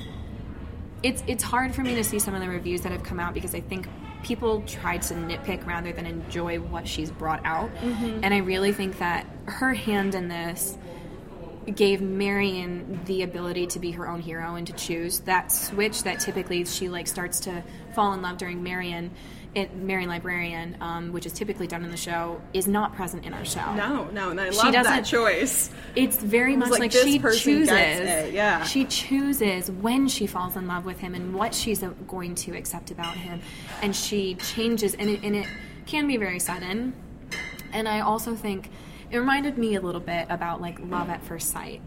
it's 1.03 1.23
it's 1.27 1.43
hard 1.45 1.75
for 1.75 1.83
me 1.83 1.95
to 1.95 2.05
see 2.05 2.19
some 2.19 2.35
of 2.35 2.41
the 2.41 2.49
reviews 2.49 2.81
that 2.83 2.93
have 2.93 3.03
come 3.03 3.19
out 3.19 3.33
because 3.33 3.55
I 3.55 3.61
think 3.61 3.89
people 4.23 4.63
try 4.63 4.99
to 4.99 5.15
nitpick 5.15 5.67
rather 5.67 5.93
than 5.93 6.07
enjoy 6.07 6.59
what 6.59 6.87
she's 6.87 7.11
brought 7.11 7.45
out. 7.45 7.75
Mm-hmm. 7.77 8.21
And 8.23 8.35
I 8.35 8.39
really 8.39 8.73
think 8.73 8.99
that 8.99 9.27
her 9.47 9.75
hand 9.75 10.15
in 10.15 10.29
this 10.29 10.77
gave 11.75 12.01
Marian 12.01 13.01
the 13.05 13.23
ability 13.23 13.67
to 13.69 13.79
be 13.79 13.93
her 13.93 14.09
own 14.09 14.21
hero 14.21 14.55
and 14.55 14.67
to 14.67 14.73
choose 14.73 15.21
that 15.21 15.53
switch 15.53 16.03
that 16.05 16.21
typically 16.21 16.65
she 16.65 16.89
like 16.89 17.07
starts 17.07 17.41
to 17.41 17.63
fall 17.95 18.13
in 18.13 18.23
love 18.23 18.39
during 18.39 18.63
Marian. 18.63 19.11
It, 19.53 19.75
Marian 19.75 20.09
Librarian, 20.09 20.77
um, 20.81 21.13
which 21.13 21.27
is 21.27 21.33
typically 21.33 21.67
done 21.67 21.83
in 21.85 21.91
the 21.91 21.97
show, 21.97 22.41
is 22.53 22.69
not 22.69 22.95
present 22.95 23.25
in 23.25 23.35
our 23.35 23.45
show. 23.45 23.75
No, 23.75 24.05
no, 24.13 24.31
and 24.31 24.41
I 24.41 24.51
She 24.51 24.59
love 24.59 24.73
that 24.73 25.05
choice. 25.05 25.71
It's 25.97 26.17
very 26.17 26.55
much 26.55 26.71
like, 26.71 26.79
like, 26.81 26.93
she 26.93 27.19
chooses. 27.19 27.69
yeah. 28.33 28.63
She 28.63 28.85
chooses 28.85 29.69
when 29.69 30.07
she 30.07 30.29
falls 30.29 30.55
in 30.55 30.69
love 30.69 30.85
with 30.85 31.01
him 31.01 31.17
and 31.17 31.35
what 31.35 31.53
she's 31.53 31.83
going 32.07 32.37
to 32.37 32.57
accept 32.57 32.93
about 32.93 33.17
him, 33.17 33.41
and 33.83 33.95
she 33.97 34.37
changes, 34.37 34.95
and 34.95 35.11
it, 35.11 35.25
and 35.25 35.35
it 35.35 35.49
can 35.87 36.07
be 36.07 36.17
very 36.17 36.39
sudden. 36.39 36.93
And 37.73 37.89
I 37.89 38.01
also 38.01 38.37
think 38.37 38.71
it 39.11 39.19
reminded 39.19 39.59
me 39.59 39.75
a 39.75 39.81
little 39.81 40.01
bit 40.01 40.27
about 40.31 40.61
like 40.61 40.79
love 40.81 41.11
at 41.11 41.25
first 41.25 41.51
sight, 41.51 41.81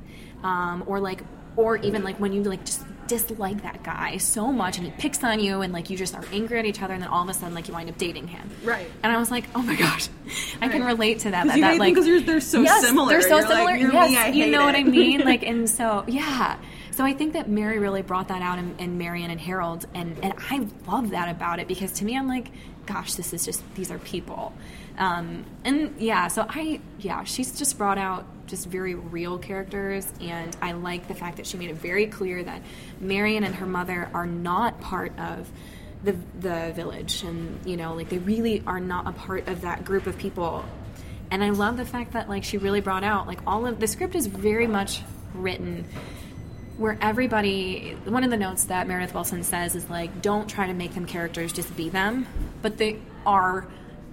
um, 0.44 0.84
or 0.86 1.00
like, 1.00 1.22
or 1.56 1.78
even 1.78 2.04
like 2.04 2.20
when 2.20 2.34
you 2.34 2.44
like 2.44 2.66
just 2.66 2.82
dislike 3.08 3.62
that 3.64 3.84
guy 3.84 4.18
so 4.18 4.52
much 4.52 4.78
and 4.78 4.86
he 4.86 4.92
picks 4.94 5.24
on 5.24 5.40
you 5.40 5.62
and 5.62 5.72
like 5.74 5.90
you 5.90 5.98
just 5.98 6.16
are 6.16 6.24
angry 6.32 6.60
at 6.60 6.66
each 6.66 6.82
other 6.82 6.94
and 6.94 7.02
then 7.04 7.10
all 7.10 7.24
of 7.24 7.30
a 7.30 7.34
sudden 7.34 7.54
like 7.54 7.68
you 7.68 7.74
wind 7.74 7.90
up 7.90 7.98
dating 7.98 8.28
him. 8.28 8.50
Right. 8.64 8.90
and 9.04 9.12
i 9.12 9.18
was 9.18 9.30
like 9.32 9.46
oh 9.56 9.62
my 9.62 9.76
gosh. 9.76 10.10
I 10.62 10.68
can 10.70 10.84
relate 10.84 11.20
to 11.20 11.32
that 11.32 11.48
that, 11.48 11.60
that 11.60 11.78
like 11.78 11.96
'cause 11.96 12.08
you're- 12.08 12.22
they're 12.24 12.40
so 12.42 12.62
yes, 12.62 12.86
similar. 12.86 13.10
they're 13.10 13.22
so 13.22 13.28
You're 13.40 13.42
like, 13.42 13.50
similar. 13.50 13.76
"You're 13.76 13.90
me, 13.90 13.96
yes 14.14 14.26
I 14.26 14.28
you 14.30 14.48
know 14.52 14.66
what 14.66 14.76
i 14.76 14.84
mean? 14.84 15.22
Like 15.22 15.44
and 15.52 15.70
so 15.70 16.04
yeah. 16.08 16.58
So 16.92 17.04
i 17.04 17.12
think 17.14 17.34
that 17.34 17.50
mary 17.50 17.80
really 17.80 18.04
brought 18.04 18.28
that 18.28 18.42
out 18.44 18.60
in, 18.60 18.76
in 18.78 18.98
marian 19.00 19.32
and 19.32 19.40
harold 19.40 19.86
and 19.96 20.16
and 20.24 20.34
i 20.52 20.68
love 20.88 21.10
that 21.10 21.28
about 21.30 21.60
it 21.60 21.68
because 21.68 21.92
to 21.94 22.06
me 22.06 22.16
i'm 22.16 22.28
like 22.28 22.52
gosh 22.86 23.16
this 23.16 23.34
is 23.34 23.46
just 23.46 23.62
these 23.76 23.92
are 23.92 24.00
people. 24.00 24.54
Um, 24.98 25.46
and 25.64 25.96
yeah 26.00 26.28
so 26.28 26.46
i 26.48 26.80
yeah 27.00 27.24
she's 27.24 27.58
just 27.58 27.80
brought 27.80 27.98
out 27.98 28.26
just 28.46 28.68
very 28.68 28.94
real 28.94 29.40
characters 29.40 30.08
and 30.22 30.56
i 30.62 30.74
like 30.74 31.08
the 31.08 31.16
fact 31.16 31.38
that 31.38 31.48
she 31.48 31.58
made 31.58 31.72
it 31.72 31.78
very 31.78 32.06
clear 32.06 32.44
that 32.44 32.62
marian 33.00 33.44
and 33.44 33.56
her 33.56 33.66
mother 33.66 34.08
are 34.14 34.28
not 34.28 34.80
part 34.82 35.18
of 35.18 35.50
the 36.04 36.16
the 36.40 36.74
village 36.76 37.24
and 37.24 37.66
you 37.66 37.78
know 37.78 37.96
like 37.96 38.10
they 38.10 38.18
really 38.20 38.62
are 38.68 38.80
not 38.80 39.08
a 39.08 39.14
part 39.14 39.48
of 39.48 39.62
that 39.62 39.86
group 39.86 40.06
of 40.06 40.18
people. 40.18 40.66
And 41.32 41.44
i 41.44 41.50
love 41.50 41.78
the 41.78 41.86
fact 41.86 42.14
that 42.14 42.30
like 42.30 42.44
she 42.44 42.58
really 42.58 42.82
brought 42.82 43.04
out 43.04 43.26
like 43.26 43.40
all 43.48 43.66
of 43.66 43.80
the 43.80 43.88
script 43.88 44.14
is 44.14 44.28
very 44.28 44.68
much 44.68 45.02
written 45.34 45.86
where 46.78 46.98
everybody 47.02 47.96
one 48.06 48.24
of 48.24 48.32
the 48.32 48.38
notes 48.38 48.66
that 48.66 48.88
meredith 48.88 49.14
willson 49.14 49.44
says 49.44 49.76
is 49.76 49.90
like 49.90 50.22
don't 50.22 50.50
try 50.50 50.68
to 50.68 50.74
make 50.74 50.94
them 50.94 51.06
characters 51.06 51.54
just 51.54 51.76
be 51.78 51.90
them 51.90 52.26
but 52.62 52.78
they 52.78 53.00
are 53.26 53.68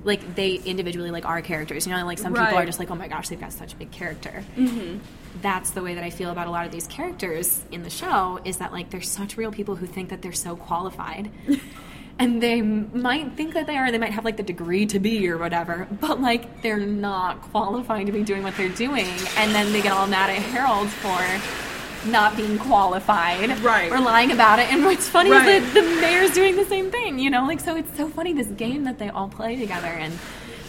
like 0.05 0.35
they 0.35 0.55
individually 0.55 1.11
like 1.11 1.25
are 1.25 1.43
characters 1.43 1.87
you 1.87 1.95
know 1.95 2.05
like 2.05 2.19
some 2.19 2.33
people 2.33 2.57
are 2.57 2.67
just 2.67 2.79
like 2.79 2.90
oh 2.90 2.95
my 2.95 3.09
gosh 3.09 3.29
they've 3.29 3.40
got 3.40 3.52
such 3.52 3.73
a 3.73 3.76
big 3.76 3.90
character 3.90 4.45
mm-hmm. 4.57 4.99
that's 5.43 5.71
the 5.73 5.83
way 5.83 5.95
that 5.95 6.05
I 6.05 6.11
feel 6.11 6.31
about 6.31 6.47
a 6.47 6.50
lot 6.50 6.67
of 6.67 6.73
these 6.73 6.87
characters 6.87 7.62
in 7.71 7.83
the 7.83 7.90
show 7.90 8.40
is 8.45 8.59
that 8.59 8.73
like 8.73 8.90
they're 8.90 9.00
such 9.00 9.37
real 9.37 9.52
people 9.52 9.76
who 9.76 9.87
think 9.87 10.09
that 10.11 10.23
they're 10.23 10.33
so 10.33 10.57
qualified. 10.57 11.31
and 12.19 12.43
they 12.43 12.61
might 12.61 13.33
think 13.37 13.55
that 13.55 13.67
they 13.67 13.76
are, 13.76 13.90
they 13.90 13.99
might 13.99 14.12
have 14.12 14.25
like 14.25 14.37
the 14.37 14.43
degree 14.43 14.87
to 14.87 14.99
be 14.99 15.29
or 15.29 15.38
whatever, 15.38 15.88
but 16.00 16.21
like 16.21 16.62
they're 16.62 16.79
not 16.79 17.40
qualified 17.43 18.07
to 18.07 18.12
be 18.12 18.23
doing 18.23 18.43
what 18.43 18.57
they're 18.57 18.69
doing. 18.69 19.07
And 19.37 19.55
then 19.55 19.73
they 19.73 19.83
get 19.83 19.93
all 19.93 20.07
mad 20.07 20.31
at 20.31 20.37
Harold 20.37 20.88
for 20.88 21.70
not 22.07 22.37
being 22.37 22.59
qualified 22.59 23.59
Right. 23.62 23.90
or 23.90 24.00
lying 24.00 24.33
about 24.33 24.59
it. 24.59 24.73
And 24.73 24.85
what's 24.85 25.09
funny 25.09 25.30
Right. 25.30 25.62
is 25.62 25.75
that 25.75 25.80
the 25.80 26.00
mayor's 26.00 26.30
doing 26.33 26.57
the 26.57 26.64
same 26.64 26.90
thing, 26.90 27.19
you 27.19 27.30
know? 27.30 27.45
Like, 27.47 27.61
so 27.61 27.76
it's 27.76 27.95
so 27.97 28.09
funny 28.09 28.33
this 28.33 28.47
game 28.49 28.85
that 28.85 28.99
they 28.99 29.09
all 29.09 29.28
play 29.28 29.57
together. 29.57 29.88
And 29.88 30.12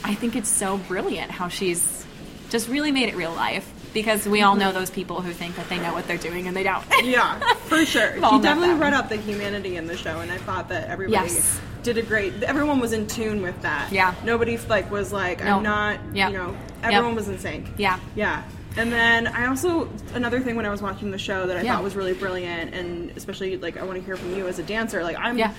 I 0.04 0.14
think 0.16 0.36
it's 0.36 0.50
so 0.50 0.78
brilliant 0.78 1.32
how 1.32 1.48
she's 1.48 2.06
just 2.50 2.68
really 2.68 2.92
made 2.92 3.10
it 3.10 3.16
real 3.16 3.34
life 3.34 3.68
because 3.94 4.26
we 4.28 4.42
all 4.42 4.56
know 4.56 4.70
mm-hmm. 4.70 4.80
those 4.80 4.90
people 4.90 5.22
who 5.22 5.32
think 5.32 5.56
that 5.56 5.70
they 5.70 5.78
know 5.80 5.94
what 5.94 6.08
they're 6.08 6.18
doing 6.18 6.48
and 6.48 6.56
they 6.56 6.64
don't. 6.64 6.84
Yeah, 7.04 7.40
for 7.66 7.86
sure. 7.86 8.14
We've 8.14 8.24
all 8.24 8.32
He 8.32 8.38
met 8.38 8.44
definitely 8.44 8.76
brought 8.76 8.94
up 8.94 9.10
the 9.10 9.18
humanity 9.18 9.76
in 9.76 9.88
the 9.88 9.98
show, 9.98 10.20
and 10.20 10.32
I 10.32 10.38
thought 10.38 10.70
that 10.70 10.90
everybody 10.90 11.30
Yes. 11.32 11.60
did 11.84 11.98
a 11.98 12.02
great. 12.02 12.44
Everyone 12.44 12.80
was 12.80 12.94
in 12.94 13.08
tune 13.08 13.42
with 13.42 13.60
that. 13.64 13.92
Yeah. 13.92 14.14
Nobody 14.24 14.58
like 14.70 14.92
was 14.92 15.12
like, 15.12 15.44
I'm 15.44 15.64
not. 15.64 16.00
Yep. 16.14 16.32
You 16.32 16.38
know, 16.38 16.56
Yep. 16.84 16.94
everyone 16.94 17.16
was 17.16 17.28
in 17.28 17.40
sync. 17.40 17.68
Yeah. 17.78 18.00
Yeah. 18.16 18.44
And 18.78 18.92
then 18.92 19.28
I 19.28 19.48
also 19.48 19.90
another 20.14 20.40
thing 20.40 20.56
when 20.56 20.66
I 20.66 20.70
was 20.70 20.82
watching 20.82 21.12
the 21.12 21.18
show 21.18 21.46
that 21.48 21.58
I 21.58 21.62
Yeah. 21.62 21.76
thought 21.76 21.84
was 21.84 21.96
really 21.96 22.14
brilliant, 22.14 22.74
and 22.74 23.12
especially 23.18 23.58
like 23.58 23.78
I 23.78 23.84
want 23.84 24.00
to 24.00 24.06
hear 24.06 24.16
from 24.16 24.34
you 24.36 24.48
as 24.48 24.60
a 24.60 24.64
dancer. 24.64 25.04
Like 25.04 25.18
I'm, 25.20 25.38
Yeah. 25.38 25.54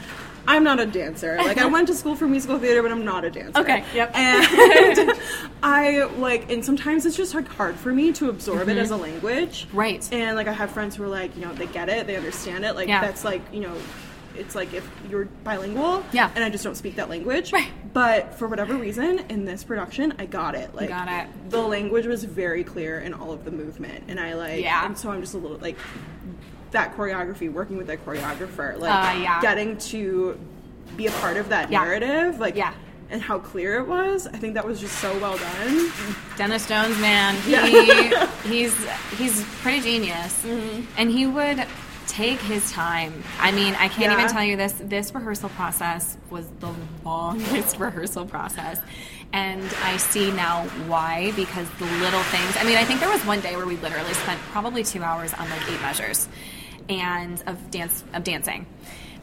I'm 0.48 0.64
not 0.64 0.80
a 0.80 0.86
dancer. 0.86 1.36
Like 1.42 1.58
I 1.58 1.66
went 1.66 1.88
to 1.88 1.94
school 1.94 2.16
for 2.16 2.26
musical 2.26 2.58
theater, 2.58 2.82
but 2.82 2.90
I'm 2.90 3.04
not 3.04 3.24
a 3.24 3.30
dancer. 3.30 3.60
Okay, 3.60 3.84
yep. 3.94 4.12
And 4.16 5.12
I 5.62 6.04
like, 6.18 6.50
and 6.50 6.64
sometimes 6.64 7.04
it's 7.06 7.16
just 7.16 7.34
like 7.34 7.46
hard 7.48 7.76
for 7.76 7.92
me 7.92 8.12
to 8.14 8.28
absorb 8.30 8.68
it 8.68 8.78
as 8.78 8.90
a 8.90 8.96
language. 8.96 9.66
Mm-hmm. 9.68 9.76
Right. 9.76 10.08
And 10.12 10.36
like 10.36 10.48
I 10.48 10.52
have 10.52 10.70
friends 10.70 10.96
who 10.96 11.04
are 11.04 11.08
like, 11.08 11.36
you 11.36 11.44
know, 11.44 11.52
they 11.52 11.66
get 11.66 11.88
it, 11.88 12.06
they 12.06 12.16
understand 12.16 12.64
it. 12.64 12.74
Like 12.74 12.88
Yeah. 12.88 13.00
that's 13.02 13.24
like, 13.24 13.42
you 13.52 13.60
know, 13.60 13.74
it's 14.36 14.54
like 14.54 14.72
if 14.74 14.88
you're 15.10 15.26
bilingual, 15.44 16.02
Yeah. 16.12 16.30
and 16.34 16.42
I 16.44 16.50
just 16.50 16.64
don't 16.64 16.76
speak 16.76 16.96
that 16.96 17.08
language. 17.08 17.52
Right. 17.52 17.68
But 17.92 18.34
for 18.38 18.48
whatever 18.48 18.74
reason, 18.74 19.20
in 19.28 19.44
this 19.44 19.64
production, 19.64 20.14
I 20.18 20.26
got 20.26 20.54
it. 20.54 20.74
Like 20.74 20.88
got 20.88 21.08
it. 21.08 21.50
the 21.50 21.60
language 21.60 22.06
was 22.06 22.24
very 22.24 22.64
clear 22.64 22.98
in 23.00 23.12
all 23.14 23.32
of 23.32 23.44
the 23.44 23.50
movement, 23.50 24.04
and 24.08 24.18
I 24.18 24.34
like. 24.34 24.62
Yeah. 24.62 24.84
And 24.86 24.96
so 24.96 25.10
I'm 25.10 25.20
just 25.20 25.34
a 25.34 25.38
little 25.38 25.58
like 25.58 25.76
that 26.70 26.96
choreography, 26.96 27.52
working 27.52 27.76
with 27.76 27.86
that 27.88 28.04
choreographer, 28.06 28.78
like 28.78 29.16
Uh, 29.16 29.18
yeah. 29.20 29.40
getting 29.42 29.76
to 29.78 30.38
be 30.96 31.06
a 31.06 31.10
part 31.12 31.36
of 31.36 31.50
that 31.50 31.70
Yeah. 31.70 31.80
narrative, 31.84 32.38
like 32.40 32.56
Yeah. 32.56 32.72
and 33.10 33.20
how 33.20 33.38
clear 33.38 33.78
it 33.78 33.86
was. 33.86 34.26
I 34.26 34.38
think 34.38 34.54
that 34.54 34.66
was 34.66 34.80
just 34.80 34.98
so 34.98 35.12
well 35.18 35.36
done. 35.36 35.92
Denis 36.38 36.66
Jones, 36.66 36.98
man, 36.98 37.34
he 37.42 37.52
Yeah. 37.52 38.26
he's 38.44 38.74
he's 39.18 39.44
pretty 39.60 39.80
genius, 39.80 40.42
Mm-hmm. 40.46 40.82
and 40.96 41.10
he 41.10 41.26
would 41.26 41.62
take 42.12 42.38
his 42.40 42.70
time. 42.70 43.22
I 43.40 43.52
mean, 43.52 43.74
I 43.74 43.88
can't 43.88 44.12
Yeah. 44.12 44.18
even 44.18 44.28
tell 44.30 44.44
you 44.44 44.56
this. 44.56 44.72
This 44.80 45.14
rehearsal 45.14 45.48
process 45.50 46.16
was 46.30 46.46
the 46.60 46.72
longest 47.04 47.78
rehearsal 47.78 48.26
process, 48.26 48.78
and 49.32 49.62
I 49.84 49.96
see 49.96 50.30
now 50.30 50.64
why 50.86 51.32
because 51.36 51.68
the 51.78 51.84
little 51.86 52.22
things. 52.24 52.56
I 52.58 52.64
mean, 52.64 52.76
I 52.76 52.84
think 52.84 53.00
there 53.00 53.08
was 53.10 53.24
one 53.24 53.40
day 53.40 53.56
where 53.56 53.66
we 53.66 53.76
literally 53.78 54.12
spent 54.14 54.40
probably 54.52 54.84
two 54.84 55.02
hours 55.02 55.32
on 55.34 55.48
like 55.48 55.62
eight 55.70 55.80
measures, 55.80 56.28
and 56.88 57.42
of 57.46 57.70
dance 57.70 58.04
of 58.12 58.24
dancing. 58.24 58.66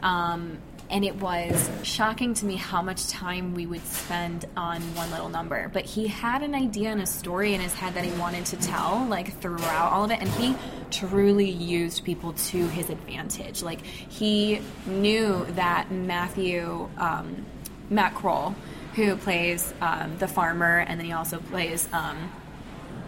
Um, 0.01 0.57
and 0.89 1.05
it 1.05 1.15
was 1.17 1.69
shocking 1.83 2.33
to 2.35 2.45
me 2.45 2.55
how 2.55 2.81
much 2.81 3.07
time 3.07 3.53
we 3.53 3.65
would 3.65 3.85
spend 3.85 4.45
on 4.57 4.81
one 4.95 5.11
little 5.11 5.29
number. 5.29 5.69
But 5.71 5.85
he 5.85 6.07
had 6.07 6.41
an 6.41 6.55
idea 6.55 6.89
and 6.89 7.01
a 7.01 7.05
story 7.05 7.53
in 7.53 7.61
his 7.61 7.73
head 7.73 7.93
that 7.93 8.03
he 8.03 8.11
wanted 8.19 8.45
to 8.47 8.57
tell, 8.57 9.05
like 9.07 9.39
throughout 9.39 9.91
all 9.91 10.05
of 10.05 10.11
it, 10.11 10.19
and 10.19 10.29
he 10.29 10.55
truly 10.91 11.49
used 11.49 12.03
people 12.03 12.33
to 12.33 12.67
his 12.69 12.89
advantage. 12.89 13.61
Like 13.61 13.81
he 13.85 14.61
knew 14.87 15.45
that 15.51 15.91
Matthew, 15.91 16.89
um, 16.97 17.45
Matt 17.89 18.15
Kroll, 18.15 18.55
who 18.95 19.15
plays 19.15 19.71
um, 19.81 20.17
the 20.17 20.27
farmer, 20.27 20.79
and 20.79 20.99
then 20.99 21.05
he 21.05 21.13
also 21.13 21.39
plays. 21.39 21.87
Um, 21.93 22.31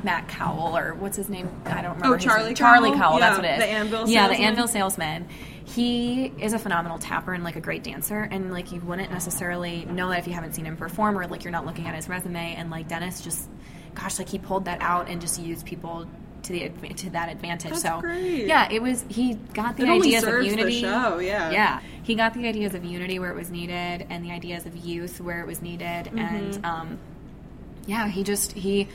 Matt 0.04 0.28
Cowell 0.30 0.76
or 0.76 0.96
what's 0.96 1.16
his 1.16 1.30
name? 1.30 1.48
I 1.64 1.84
don't 1.84 1.94
remember. 1.94 2.16
Oh, 2.16 2.18
Charlie. 2.18 2.56
Charlie 2.56 2.90
Cowell? 2.90 3.20
Cowell. 3.20 3.20
that's 3.20 3.38
Yeah, 3.38 3.38
what 3.38 3.46
it 3.46 3.52
is. 3.54 3.60
the 3.60 3.66
anvil 3.70 4.10
Yeah, 4.10 4.28
the 4.30 4.34
anvil 4.34 4.68
salesman. 4.68 5.28
He 5.66 6.26
is 6.40 6.54
a 6.54 6.60
phenomenal 6.60 6.98
tapper 6.98 7.34
and 7.34 7.44
like 7.44 7.56
a 7.56 7.62
great 7.62 7.84
dancer, 7.84 8.22
and 8.30 8.52
like 8.52 8.72
you 8.72 8.80
wouldn't 8.82 9.12
necessarily 9.12 9.86
know 9.86 10.10
that 10.10 10.20
if 10.20 10.28
you 10.28 10.34
haven't 10.34 10.54
seen 10.54 10.66
him 10.66 10.76
perform 10.78 11.18
or 11.18 11.28
like 11.28 11.44
you're 11.44 11.52
not 11.52 11.66
looking 11.66 11.88
at 11.88 11.96
his 11.96 12.10
resume. 12.10 12.56
And 12.56 12.70
like 12.70 12.88
Denis 12.88 13.22
just, 13.22 13.48
gosh, 13.96 14.18
like 14.20 14.30
he 14.30 14.40
pulled 14.40 14.66
that 14.66 14.82
out 14.82 15.10
and 15.10 15.22
just 15.22 15.40
used 15.40 15.66
people 15.66 16.08
to 16.44 16.52
the 16.54 16.70
to 16.96 17.10
that 17.12 17.30
advantage. 17.30 17.70
That's 17.72 17.84
so 17.84 18.02
great. 18.02 18.48
yeah, 18.48 18.68
it 18.72 18.82
was. 18.82 19.06
He 19.10 19.36
got 19.54 19.78
the 19.78 19.84
It 19.84 19.90
ideas 19.90 20.24
of 20.24 20.44
unity. 20.44 20.82
show, 20.82 21.20
yeah. 21.20 21.52
yeah. 21.52 21.80
He 22.04 22.16
got 22.16 22.34
the 22.34 22.48
ideas 22.48 22.74
of 22.74 22.84
unity 22.84 23.20
where 23.20 23.30
it 23.30 23.36
was 23.36 23.52
needed, 23.52 24.08
and 24.10 24.26
the 24.26 24.32
ideas 24.32 24.66
of 24.66 24.76
youth 24.76 25.22
where 25.22 25.42
it 25.42 25.48
was 25.48 25.62
needed, 25.62 26.06
Mm-hmm. 26.08 26.18
and 26.18 26.66
um, 26.66 27.00
yeah, 27.86 28.08
he 28.08 28.24
just 28.24 28.54
he 28.54 28.88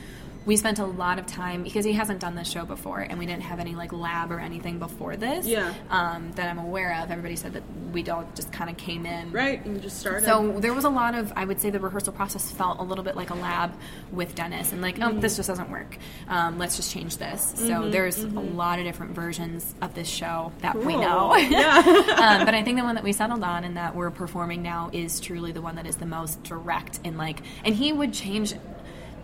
we 0.47 0.57
spent 0.57 0.79
a 0.79 0.85
lot 0.85 1.19
of 1.19 1.27
time 1.27 1.61
because 1.61 1.85
he 1.85 1.93
hasn't 1.93 2.19
done 2.19 2.33
this 2.33 2.49
show 2.49 2.65
before 2.65 3.01
and 3.01 3.19
we 3.19 3.25
didn't 3.27 3.43
have 3.43 3.59
any 3.59 3.75
like 3.75 3.93
lab 3.93 4.31
or 4.31 4.39
anything 4.39 4.79
before 4.79 5.15
this 5.15 5.45
Yeah. 5.45 5.71
um, 5.91 6.31
that 6.33 6.49
i'm 6.49 6.57
aware 6.57 6.97
of 7.03 7.11
everybody 7.11 7.35
said 7.35 7.53
that 7.53 7.63
we 7.93 8.03
all 8.09 8.27
just 8.33 8.51
kind 8.51 8.69
of 8.69 8.77
came 8.77 9.05
in 9.05 9.31
Right, 9.31 9.63
and 9.65 9.79
just 9.81 9.99
started. 9.99 10.25
so 10.25 10.59
there 10.59 10.73
was 10.73 10.85
a 10.85 10.89
lot 10.89 11.13
of 11.13 11.31
i 11.35 11.45
would 11.45 11.61
say 11.61 11.69
the 11.69 11.79
rehearsal 11.79 12.13
process 12.13 12.49
felt 12.49 12.79
a 12.79 12.83
little 12.83 13.03
bit 13.03 13.15
like 13.15 13.29
a 13.29 13.35
lab 13.35 13.73
with 14.11 14.33
denis 14.33 14.71
and 14.71 14.81
like 14.81 14.97
oh 15.01 15.11
this 15.13 15.35
just 15.35 15.47
doesn't 15.47 15.69
work 15.69 15.97
um, 16.29 16.57
let's 16.57 16.75
just 16.77 16.91
change 16.91 17.17
this 17.17 17.53
so 17.57 17.89
there's 17.89 18.23
a 18.23 18.27
lot 18.29 18.79
of 18.79 18.85
different 18.85 19.11
versions 19.13 19.75
of 19.81 19.93
this 19.93 20.07
show 20.07 20.51
that 20.61 20.75
we 20.77 20.95
know 20.95 21.35
Yeah. 21.35 21.77
um, 22.39 22.45
but 22.45 22.53
I 22.55 22.63
think 22.63 22.77
the 22.77 22.83
one 22.83 22.95
that 22.95 23.03
we 23.03 23.11
settled 23.13 23.43
on 23.43 23.63
and 23.63 23.75
that 23.77 23.95
we're 23.95 24.11
performing 24.11 24.63
now 24.63 24.89
is 24.93 25.19
truly 25.19 25.51
the 25.51 25.61
one 25.61 25.75
that 25.75 25.85
is 25.85 25.97
the 25.97 26.05
most 26.05 26.41
direct 26.43 26.99
and 27.03 27.17
like, 27.17 27.41
and 27.65 27.75
he 27.75 27.91
would 27.91 28.13
change. 28.13 28.53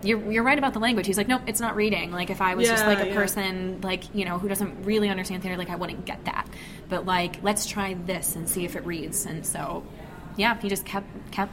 You're, 0.04 0.30
you're 0.30 0.42
right 0.42 0.58
about 0.58 0.74
the 0.74 0.78
language. 0.78 1.06
He's 1.06 1.16
like, 1.16 1.28
nope, 1.28 1.42
it's 1.46 1.60
not 1.60 1.76
reading. 1.76 2.10
Like, 2.10 2.30
if 2.30 2.40
I 2.40 2.54
was 2.54 2.68
just 2.68 2.86
like 2.86 3.00
a 3.00 3.08
yeah. 3.08 3.14
person, 3.14 3.80
like, 3.82 4.14
you 4.14 4.24
know, 4.24 4.38
who 4.38 4.48
doesn't 4.48 4.84
really 4.84 5.08
understand 5.08 5.42
theater, 5.42 5.56
like, 5.56 5.70
I 5.70 5.76
wouldn't 5.76 6.04
get 6.04 6.24
that. 6.26 6.46
But, 6.88 7.06
like, 7.06 7.42
let's 7.42 7.66
try 7.66 7.94
this 7.94 8.36
and 8.36 8.48
see 8.48 8.64
if 8.64 8.76
it 8.76 8.84
reads. 8.84 9.26
And 9.26 9.44
so, 9.44 9.84
yeah, 10.36 10.60
he 10.60 10.68
just 10.68 10.84
kept, 10.84 11.08
kept 11.30 11.52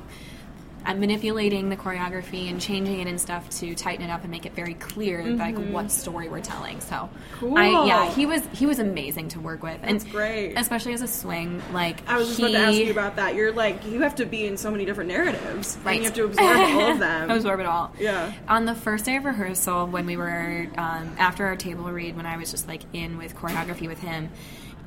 uh, 0.86 0.94
manipulating 0.96 1.70
the 1.70 1.78
choreography 1.78 2.50
and 2.50 2.60
changing 2.60 3.00
it 3.00 3.08
and 3.08 3.20
stuff 3.22 3.50
to 3.60 3.76
tighten 3.76 4.06
it 4.06 4.10
up 4.12 4.22
and 4.24 4.32
make 4.32 4.46
it 4.46 4.54
very 4.54 4.74
clear, 4.74 5.24
like, 5.24 5.58
what 5.58 5.91
story 5.91 6.28
we're 6.30 6.41
telling. 6.41 6.80
So, 6.82 7.10
I, 7.56 7.86
yeah, 7.86 8.12
he 8.12 8.26
was, 8.26 8.41
he 8.54 8.65
was 8.65 8.80
amazing 8.80 9.30
to 9.30 9.39
work 9.39 9.62
with. 9.63 9.80
That's 9.82 10.04
and 10.04 10.12
great. 10.12 10.56
Especially 10.58 10.94
as 10.94 11.02
a 11.02 11.08
swing, 11.08 11.62
like, 11.74 12.08
I 12.10 12.17
was 12.17 12.28
just 12.30 12.39
he, 12.39 12.46
about 12.46 12.58
to 12.58 12.63
ask 12.65 12.78
you 12.78 12.91
about 12.91 13.15
that. 13.17 13.36
You're 13.36 13.52
like 13.52 13.86
you 13.86 14.02
have 14.02 14.15
to 14.15 14.26
be 14.26 14.46
in 14.46 14.58
so 14.58 14.72
many 14.72 14.86
different 14.86 15.10
narratives, 15.10 15.78
Right. 15.84 15.96
and 15.96 16.00
you 16.00 16.06
have 16.06 16.13
to 16.15 16.26
absorb 16.26 16.58
all 16.58 16.91
of 16.91 17.00
them. 17.00 17.30
absorb 17.32 17.60
it 17.60 17.65
all. 17.65 17.94
Yeah. 18.00 18.34
On 18.48 18.65
the 18.65 18.76
first 18.76 19.06
day 19.06 19.17
of 19.17 19.26
rehearsal, 19.26 19.88
when 19.88 20.06
we 20.06 20.17
were 20.17 20.67
um, 20.78 21.15
after 21.20 21.46
our 21.46 21.56
table 21.56 21.84
read, 21.91 22.15
when 22.17 22.26
I 22.26 22.38
was 22.38 22.52
just 22.52 22.67
like 22.67 22.82
in 22.94 23.17
with 23.17 23.36
choreography 23.36 23.88
with 23.88 24.00
him, 24.00 24.30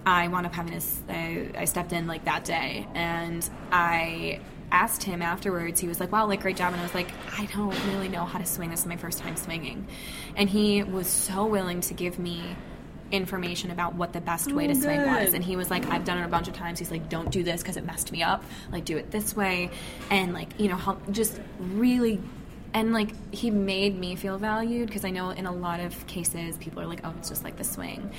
I 0.07 0.29
wound 0.29 0.45
up 0.47 0.53
having 0.55 0.75
this. 0.75 1.01
I, 1.09 1.49
I 1.57 1.65
stepped 1.65 1.93
in 1.93 2.07
like 2.07 2.25
that 2.27 2.45
day, 2.45 2.87
and 2.95 3.49
I 3.73 4.41
asked 4.73 5.03
him 5.03 5.23
afterwards. 5.23 5.81
He 5.81 5.89
was 5.89 6.01
like, 6.01 6.11
"Wow, 6.13 6.27
like 6.27 6.43
great 6.43 6.57
job," 6.57 6.73
and 6.73 6.81
I 6.81 6.85
was 6.85 6.95
like, 6.95 7.09
"I 7.39 7.47
don't 7.55 7.77
really 7.87 8.09
know 8.09 8.25
how 8.25 8.39
to 8.39 8.47
swing. 8.47 8.71
This 8.71 8.81
is 8.81 8.87
my 8.87 8.97
first 8.97 9.19
time 9.19 9.37
swinging," 9.37 9.87
and 10.37 10.49
he 10.49 10.83
was 10.83 11.07
so 11.07 11.47
willing 11.47 11.81
to 11.83 11.95
give 11.95 12.19
me 12.19 12.43
information 13.13 13.71
about 13.71 13.95
what 13.95 14.13
the 14.13 14.21
best 14.21 14.51
way 14.51 14.67
to 14.67 14.73
Oh, 14.73 14.81
swing 14.81 15.01
was. 15.03 15.35
and 15.35 15.45
he 15.45 15.55
was 15.55 15.71
like 15.71 15.87
i've 15.91 16.05
done 16.05 16.19
it 16.19 16.25
a 16.25 16.29
bunch 16.29 16.49
of 16.49 16.55
times. 16.55 16.79
He's 16.81 16.91
like 16.91 17.09
don't 17.09 17.31
do 17.31 17.43
this 17.45 17.63
because 17.63 17.77
it 17.77 17.85
messed 17.85 18.11
me 18.11 18.23
up. 18.23 18.43
Like 18.73 18.85
do 18.85 18.97
it 18.97 19.11
this 19.11 19.37
way. 19.37 19.71
And 20.11 20.33
like 20.33 20.59
you 20.59 20.69
know 20.69 20.77
help 20.77 21.11
just 21.13 21.39
really 21.61 22.21
and 22.73 22.93
like 22.93 23.13
he 23.33 23.51
made 23.53 23.97
me 23.97 24.17
feel 24.17 24.37
valued 24.37 24.89
because 24.89 25.05
i 25.05 25.11
know 25.11 25.31
in 25.31 25.47
a 25.47 25.53
lot 25.53 25.79
of 25.79 26.05
cases 26.09 26.59
people 26.59 26.83
are 26.83 26.87
like 26.87 27.01
oh 27.05 27.15
it's 27.19 27.29
just 27.29 27.45
like 27.45 27.57
the 27.57 27.63
swing 27.63 28.11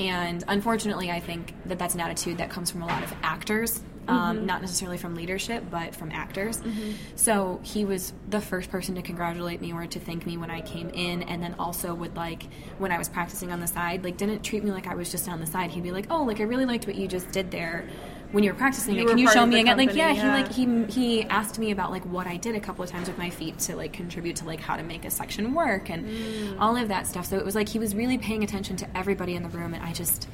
and 0.00 0.42
unfortunately 0.48 1.10
i 1.10 1.20
think 1.20 1.54
that 1.66 1.78
that's 1.78 1.94
an 1.94 2.00
attitude 2.00 2.38
that 2.38 2.50
comes 2.50 2.70
from 2.70 2.82
a 2.82 2.86
lot 2.86 3.02
of 3.04 3.14
actors 3.22 3.82
um, 4.08 4.46
not 4.46 4.60
necessarily 4.60 4.98
from 4.98 5.14
leadership 5.14 5.62
but 5.70 5.94
from 5.94 6.10
actors. 6.10 6.60
So 7.14 7.60
he 7.62 7.84
was 7.84 8.12
the 8.28 8.40
first 8.40 8.70
person 8.70 8.96
to 8.96 9.02
congratulate 9.02 9.60
me 9.60 9.72
or 9.72 9.86
to 9.86 10.00
thank 10.00 10.26
me 10.26 10.36
when 10.36 10.50
i 10.50 10.60
came 10.60 10.88
in 10.90 11.22
and 11.24 11.42
then 11.42 11.54
also 11.58 11.94
would 11.94 12.16
like 12.16 12.44
when 12.78 12.90
i 12.90 12.98
was 12.98 13.08
practicing 13.08 13.52
on 13.52 13.60
the 13.60 13.66
side 13.66 14.02
like 14.02 14.16
didn't 14.16 14.42
treat 14.42 14.64
me 14.64 14.72
like 14.72 14.86
i 14.86 14.94
was 14.94 15.10
just 15.10 15.28
on 15.28 15.38
the 15.38 15.46
side. 15.46 15.70
He'd 15.70 15.82
be 15.82 15.92
like 15.92 16.06
oh 16.10 16.24
like 16.24 16.40
i 16.40 16.44
really 16.44 16.66
liked 16.66 16.86
what 16.86 16.96
you 16.96 17.06
just 17.06 17.30
did 17.30 17.50
there 17.50 17.88
when 18.32 18.44
you 18.44 18.50
were 18.52 18.56
practicing 18.58 18.94
You 18.94 19.00
it, 19.00 19.04
were 19.04 19.10
can 19.10 19.18
you 19.18 19.30
show 19.30 19.44
me 19.46 19.60
again? 19.60 19.76
like, 19.76 19.94
yeah, 19.94 20.12
yeah. 20.12 20.36
he 20.36 20.42
like 20.42 20.52
he 20.52 20.92
he 21.00 21.22
asked 21.24 21.58
me 21.58 21.70
about 21.70 21.90
like 21.90 22.04
what 22.04 22.26
I 22.26 22.36
did 22.36 22.54
a 22.54 22.60
couple 22.60 22.84
of 22.84 22.90
times 22.90 23.08
with 23.08 23.18
my 23.18 23.30
feet 23.30 23.58
to 23.60 23.76
like 23.76 23.92
contribute 23.92 24.36
to 24.36 24.44
like 24.44 24.60
how 24.60 24.76
to 24.76 24.82
make 24.82 25.04
a 25.04 25.10
section 25.10 25.52
work 25.54 25.90
and 25.90 26.04
Mm. 26.06 26.56
all 26.60 26.76
of 26.76 26.88
that 26.88 27.06
stuff. 27.06 27.26
So 27.26 27.36
it 27.38 27.44
was 27.44 27.54
like 27.54 27.68
he 27.68 27.78
was 27.78 27.94
really 27.94 28.18
paying 28.18 28.42
attention 28.44 28.76
to 28.76 28.96
everybody 28.96 29.34
in 29.34 29.42
the 29.42 29.48
room, 29.48 29.74
and 29.74 29.82
I 29.84 29.92
just 29.92 30.28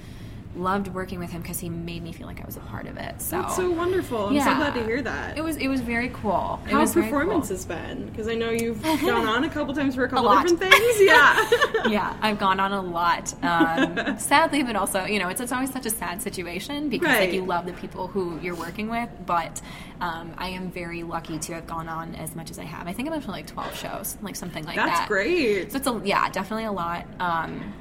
loved 0.57 0.88
working 0.88 1.19
with 1.19 1.31
him 1.31 1.42
because 1.42 1.59
he 1.59 1.69
made 1.69 2.03
me 2.03 2.12
feel 2.12 2.27
like 2.27 2.40
I 2.40 2.47
was 2.47 2.57
a 2.57 2.61
part 2.61 2.87
of 2.87 2.97
it. 2.97 3.21
So 3.21 3.40
That's 3.42 3.57
so 3.57 3.71
wonderful. 3.71 4.27
I'm 4.29 4.38
so 4.40 4.55
glad 4.57 4.75
to 4.75 4.85
hear 4.85 5.03
that. 5.03 5.37
It 5.38 5.42
was 5.42 5.57
it 5.57 5.69
was 5.69 5.81
very 5.81 6.09
cool. 6.11 6.61
it 6.66 6.71
How 6.73 6.81
was 6.81 6.92
performance 6.92 7.49
cool. 7.49 7.57
has 7.57 7.64
been? 7.66 8.07
Because 8.09 8.29
I 8.29 8.35
know 8.35 8.51
you've 8.51 8.83
gone 8.83 9.27
on 9.27 9.45
a 9.45 9.49
couple 9.51 9.75
times 9.75 9.95
for 9.95 10.05
a 10.05 10.09
couple 10.09 10.25
lot. 10.25 10.47
different 10.47 10.73
things. 10.73 11.01
Yeah. 11.01 11.51
yeah, 11.88 12.16
I've 12.21 12.38
gone 12.38 12.59
on 12.61 12.73
a 12.73 12.81
lot. 12.83 13.33
Um, 13.45 14.19
sadly, 14.19 14.62
but 14.62 14.77
also, 14.77 15.05
you 15.05 15.19
know, 15.19 15.29
it's, 15.29 15.40
it's 15.40 15.53
always 15.53 15.73
such 15.73 15.87
a 15.87 15.90
sad 15.90 16.23
situation 16.23 16.88
because 16.88 17.07
Right. 17.09 17.21
like 17.21 17.33
you 17.33 17.45
love 17.45 17.66
the 17.66 17.73
people 17.75 18.07
who 18.09 18.38
you're 18.40 18.55
working 18.57 18.88
with. 18.88 19.09
But 19.27 19.61
um, 20.01 20.35
I 20.38 20.49
am 20.49 20.71
very 20.71 21.03
lucky 21.03 21.38
to 21.38 21.55
have 21.55 21.66
gone 21.66 21.88
on 21.88 22.14
as 22.16 22.35
much 22.35 22.51
as 22.51 22.59
I 22.59 22.64
have. 22.64 22.87
I 22.87 22.92
think 22.92 23.09
I'm 23.09 23.14
up 23.14 23.25
to 23.25 23.31
like 23.31 23.47
12 23.47 23.77
shows, 23.77 24.16
like 24.23 24.37
something 24.37 24.64
like 24.64 24.77
That's 24.77 24.90
that. 24.90 24.97
That's 25.01 25.09
great. 25.09 25.73
So 25.73 25.79
it's 25.79 25.87
a 25.87 26.01
yeah, 26.05 26.29
definitely 26.31 26.64
a 26.64 26.73
lot. 26.73 27.07
Um, 27.21 27.73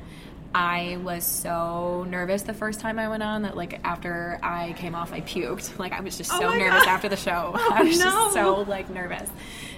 I 0.57 0.97
was 1.03 1.25
so 1.25 2.05
nervous 2.09 2.43
the 2.43 2.53
first 2.53 2.79
time 2.79 2.97
I 2.97 3.09
went 3.09 3.21
on 3.23 3.41
that 3.41 3.57
like 3.57 3.81
after 3.83 4.39
I 4.41 4.71
came 4.77 4.95
off, 4.95 5.11
I 5.11 5.19
puked. 5.19 5.77
Like 5.79 5.91
I 5.91 5.99
was 5.99 6.17
just 6.17 6.31
Oh 6.33 6.39
so 6.39 6.47
my 6.47 6.57
nervous 6.57 6.85
God. 6.85 6.87
after 6.87 7.09
the 7.09 7.17
show. 7.17 7.51
Oh, 7.57 7.71
I 7.73 7.83
was 7.83 7.99
no. 7.99 8.05
just 8.05 8.33
so 8.33 8.61
like 8.61 8.89
nervous, 8.89 9.29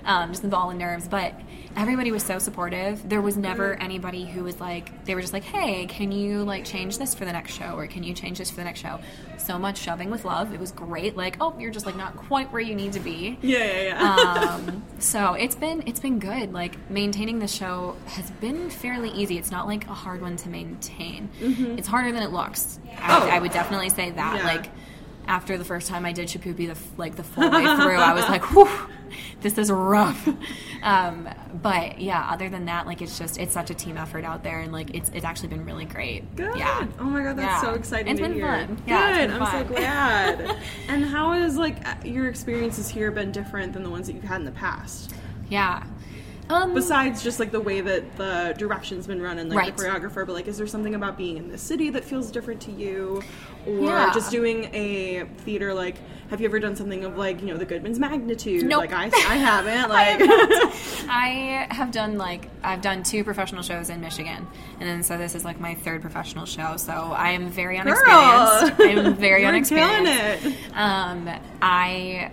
um, 0.07 0.31
just 0.31 0.41
the 0.41 0.47
ball 0.47 0.71
and 0.71 0.79
nerves. 0.79 1.07
But 1.07 1.33
everybody 1.75 2.11
was 2.11 2.23
so 2.23 2.39
supportive. 2.39 3.07
There 3.07 3.21
was 3.21 3.37
never 3.37 3.75
Mm. 3.75 3.83
anybody 3.83 4.25
who 4.25 4.43
was 4.43 4.59
like 4.59 5.05
they 5.05 5.13
were 5.13 5.21
just 5.21 5.33
like, 5.33 5.43
hey, 5.43 5.85
can 5.85 6.11
you 6.11 6.43
like 6.43 6.65
change 6.65 6.97
this 6.97 7.13
for 7.13 7.25
the 7.25 7.31
next 7.31 7.53
show 7.53 7.75
or 7.75 7.85
can 7.85 8.01
you 8.03 8.13
change 8.15 8.39
this 8.39 8.49
for 8.49 8.55
the 8.57 8.63
next 8.63 8.79
show? 8.79 8.99
So 9.37 9.59
much 9.59 9.77
shoving 9.77 10.09
with 10.09 10.25
love. 10.25 10.53
It 10.53 10.59
was 10.59 10.71
great. 10.71 11.15
Like 11.15 11.37
oh, 11.39 11.53
you're 11.59 11.71
just 11.71 11.85
like 11.85 11.95
not 11.95 12.15
quite 12.15 12.51
where 12.51 12.61
you 12.61 12.73
need 12.75 12.93
to 12.93 12.99
be 12.99 13.37
yeah, 13.41 13.59
yeah, 13.59 13.81
yeah. 13.83 14.49
um, 14.55 14.83
so 14.99 15.33
it's 15.33 15.55
been 15.55 15.83
it's 15.85 15.99
been 15.99 16.19
good. 16.19 16.51
Like 16.53 16.89
maintaining 16.89 17.39
the 17.39 17.47
show 17.47 17.95
has 18.07 18.31
been 18.31 18.69
fairly 18.69 19.09
easy. 19.11 19.37
It's 19.37 19.51
not 19.51 19.67
like 19.67 19.87
a 19.87 19.93
hard 19.93 20.21
one 20.21 20.35
to 20.37 20.49
maintain. 20.49 21.29
It's 21.41 21.87
harder 21.87 22.11
than 22.11 22.23
it 22.23 22.31
looks. 22.31 22.79
I, 22.85 22.89
Mm-hmm. 22.89 23.11
Oh. 23.11 23.29
I 23.29 23.39
would 23.39 23.51
definitely 23.51 23.89
say 23.89 24.09
that. 24.11 24.37
Yeah. 24.37 24.43
Like 24.45 24.69
after 25.27 25.57
the 25.57 25.65
first 25.65 25.87
time 25.87 26.05
I 26.05 26.13
did 26.13 26.27
Shipoopi, 26.27 26.67
the 26.73 26.77
like 26.97 27.15
the 27.15 27.23
full 27.23 27.49
way 27.49 27.63
through, 27.63 27.97
I 27.97 28.13
was 28.13 28.27
like, 28.29 28.43
"Whew, 28.51 28.69
this 29.41 29.57
is 29.57 29.71
rough." 29.71 30.27
Um, 30.83 31.27
but 31.61 31.99
yeah, 31.99 32.29
other 32.31 32.49
than 32.49 32.65
that, 32.65 32.85
like 32.85 33.01
it's 33.01 33.17
just 33.17 33.37
it's 33.39 33.53
such 33.53 33.69
a 33.69 33.73
team 33.73 33.97
effort 33.97 34.23
out 34.23 34.43
there, 34.43 34.59
and 34.59 34.71
like 34.71 34.93
it's 34.95 35.09
it's 35.09 35.25
actually 35.25 35.49
been 35.49 35.65
really 35.65 35.85
great. 35.85 36.35
Good. 36.35 36.55
Yeah. 36.57 36.87
Oh 36.99 37.03
my 37.05 37.23
god, 37.23 37.37
that's 37.37 37.61
Yeah. 37.63 37.69
so 37.69 37.73
exciting 37.75 38.11
It's 38.11 38.19
to 38.21 38.27
been 38.27 38.35
hear. 38.35 38.47
fun. 38.67 38.81
Yeah, 38.87 39.27
Good. 39.27 39.29
I'm 39.41 39.51
so 39.51 39.73
glad. 39.73 40.57
and 40.87 41.03
how 41.05 41.33
has 41.33 41.57
like 41.57 41.85
uh, 41.87 41.95
your 42.05 42.27
experiences 42.29 42.87
here 42.87 43.11
been 43.11 43.31
different 43.31 43.73
than 43.73 43.83
the 43.83 43.89
ones 43.89 44.07
that 44.07 44.13
you've 44.13 44.23
had 44.23 44.39
in 44.39 44.45
the 44.45 44.51
past? 44.51 45.13
Yeah. 45.49 45.83
Um, 46.49 46.73
Besides 46.73 47.21
just 47.23 47.39
like 47.39 47.51
the 47.51 47.59
way 47.59 47.81
that 47.81 48.15
the 48.15 48.55
direction's 48.57 49.05
been 49.05 49.21
run 49.21 49.37
and 49.37 49.49
like 49.49 49.57
Right. 49.57 49.75
the 49.77 49.83
choreographer, 49.83 50.25
but 50.25 50.29
like 50.33 50.47
is 50.47 50.57
there 50.57 50.67
something 50.67 50.95
about 50.95 51.17
being 51.17 51.35
in 51.37 51.49
the 51.49 51.57
city 51.57 51.89
that 51.89 52.05
feels 52.05 52.31
different 52.31 52.61
to 52.61 52.71
you? 52.71 53.21
Or 53.67 53.83
Yeah. 53.89 54.13
just 54.13 54.31
doing 54.31 54.73
a 54.73 55.25
theater 55.39 55.73
like 55.73 55.97
have 56.29 56.41
you 56.41 56.47
ever 56.47 56.59
done 56.59 56.75
something 56.75 57.05
of 57.05 57.17
like, 57.17 57.39
you 57.41 57.47
know, 57.47 57.57
the 57.57 57.65
Goodman's 57.65 57.99
magnitude? 57.99 58.65
Nope. 58.65 58.79
Like 58.79 58.93
I 58.93 59.05
I 59.05 59.35
haven't. 59.35 59.89
Like 59.89 60.21
I 61.09 61.67
have 61.71 61.91
done 61.91 62.17
like 62.17 62.49
I've 62.63 62.81
done 62.81 63.03
two 63.03 63.23
professional 63.23 63.61
shows 63.63 63.89
in 63.89 63.99
Michigan, 64.01 64.45
and 64.79 64.89
then 64.89 65.03
so 65.03 65.17
this 65.17 65.35
is 65.35 65.43
like 65.45 65.59
my 65.59 65.75
third 65.75 66.01
professional 66.01 66.45
show. 66.45 66.75
So 66.77 66.91
I 66.93 67.31
am 67.31 67.49
very 67.49 67.77
unexperienced. 67.77 68.79
I'm 68.79 69.15
very 69.15 69.41
You're 69.41 69.49
unexperienced. 69.49 70.41
killing 70.41 70.53
it. 70.53 70.57
Um, 70.75 71.29
I 71.61 72.31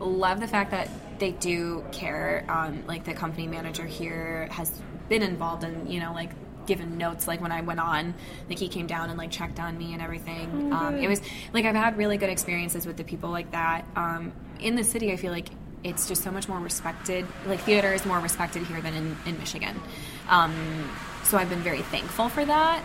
love 0.00 0.40
the 0.40 0.46
fact 0.48 0.70
that 0.72 0.88
they 1.18 1.32
do 1.32 1.84
care. 1.92 2.44
Um, 2.48 2.84
like 2.86 3.04
the 3.04 3.14
company 3.14 3.46
manager 3.46 3.84
here 3.84 4.48
has 4.50 4.70
been 5.08 5.22
involved 5.22 5.64
in 5.64 5.90
you 5.90 6.00
know 6.00 6.12
like 6.12 6.30
given 6.66 6.98
notes 6.98 7.26
like 7.26 7.40
when 7.40 7.50
I 7.50 7.62
went 7.62 7.80
on 7.80 8.12
like 8.48 8.58
he 8.58 8.68
came 8.68 8.86
down 8.86 9.08
and 9.08 9.18
like 9.18 9.30
checked 9.30 9.58
on 9.58 9.76
me 9.78 9.94
and 9.94 10.02
everything. 10.02 10.72
Um, 10.72 10.96
it 10.96 11.08
was 11.08 11.20
like 11.52 11.64
I've 11.64 11.74
had 11.74 11.96
really 11.96 12.18
good 12.18 12.30
experiences 12.30 12.86
with 12.86 12.96
the 12.96 13.04
people 13.04 13.30
like 13.30 13.50
that. 13.52 13.86
Um, 13.96 14.32
in 14.60 14.74
the 14.76 14.84
city 14.84 15.12
I 15.12 15.16
feel 15.16 15.32
like 15.32 15.48
it's 15.84 16.08
just 16.08 16.22
so 16.22 16.30
much 16.30 16.48
more 16.48 16.58
respected 16.58 17.24
like 17.46 17.60
theater 17.60 17.92
is 17.94 18.04
more 18.04 18.18
respected 18.18 18.64
here 18.64 18.80
than 18.82 18.94
in, 18.94 19.16
in 19.26 19.38
Michigan. 19.38 19.80
Um, 20.28 20.90
so 21.24 21.38
I've 21.38 21.48
been 21.48 21.62
very 21.62 21.82
thankful 21.82 22.28
for 22.28 22.44
that. 22.44 22.82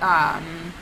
Um, 0.00 0.72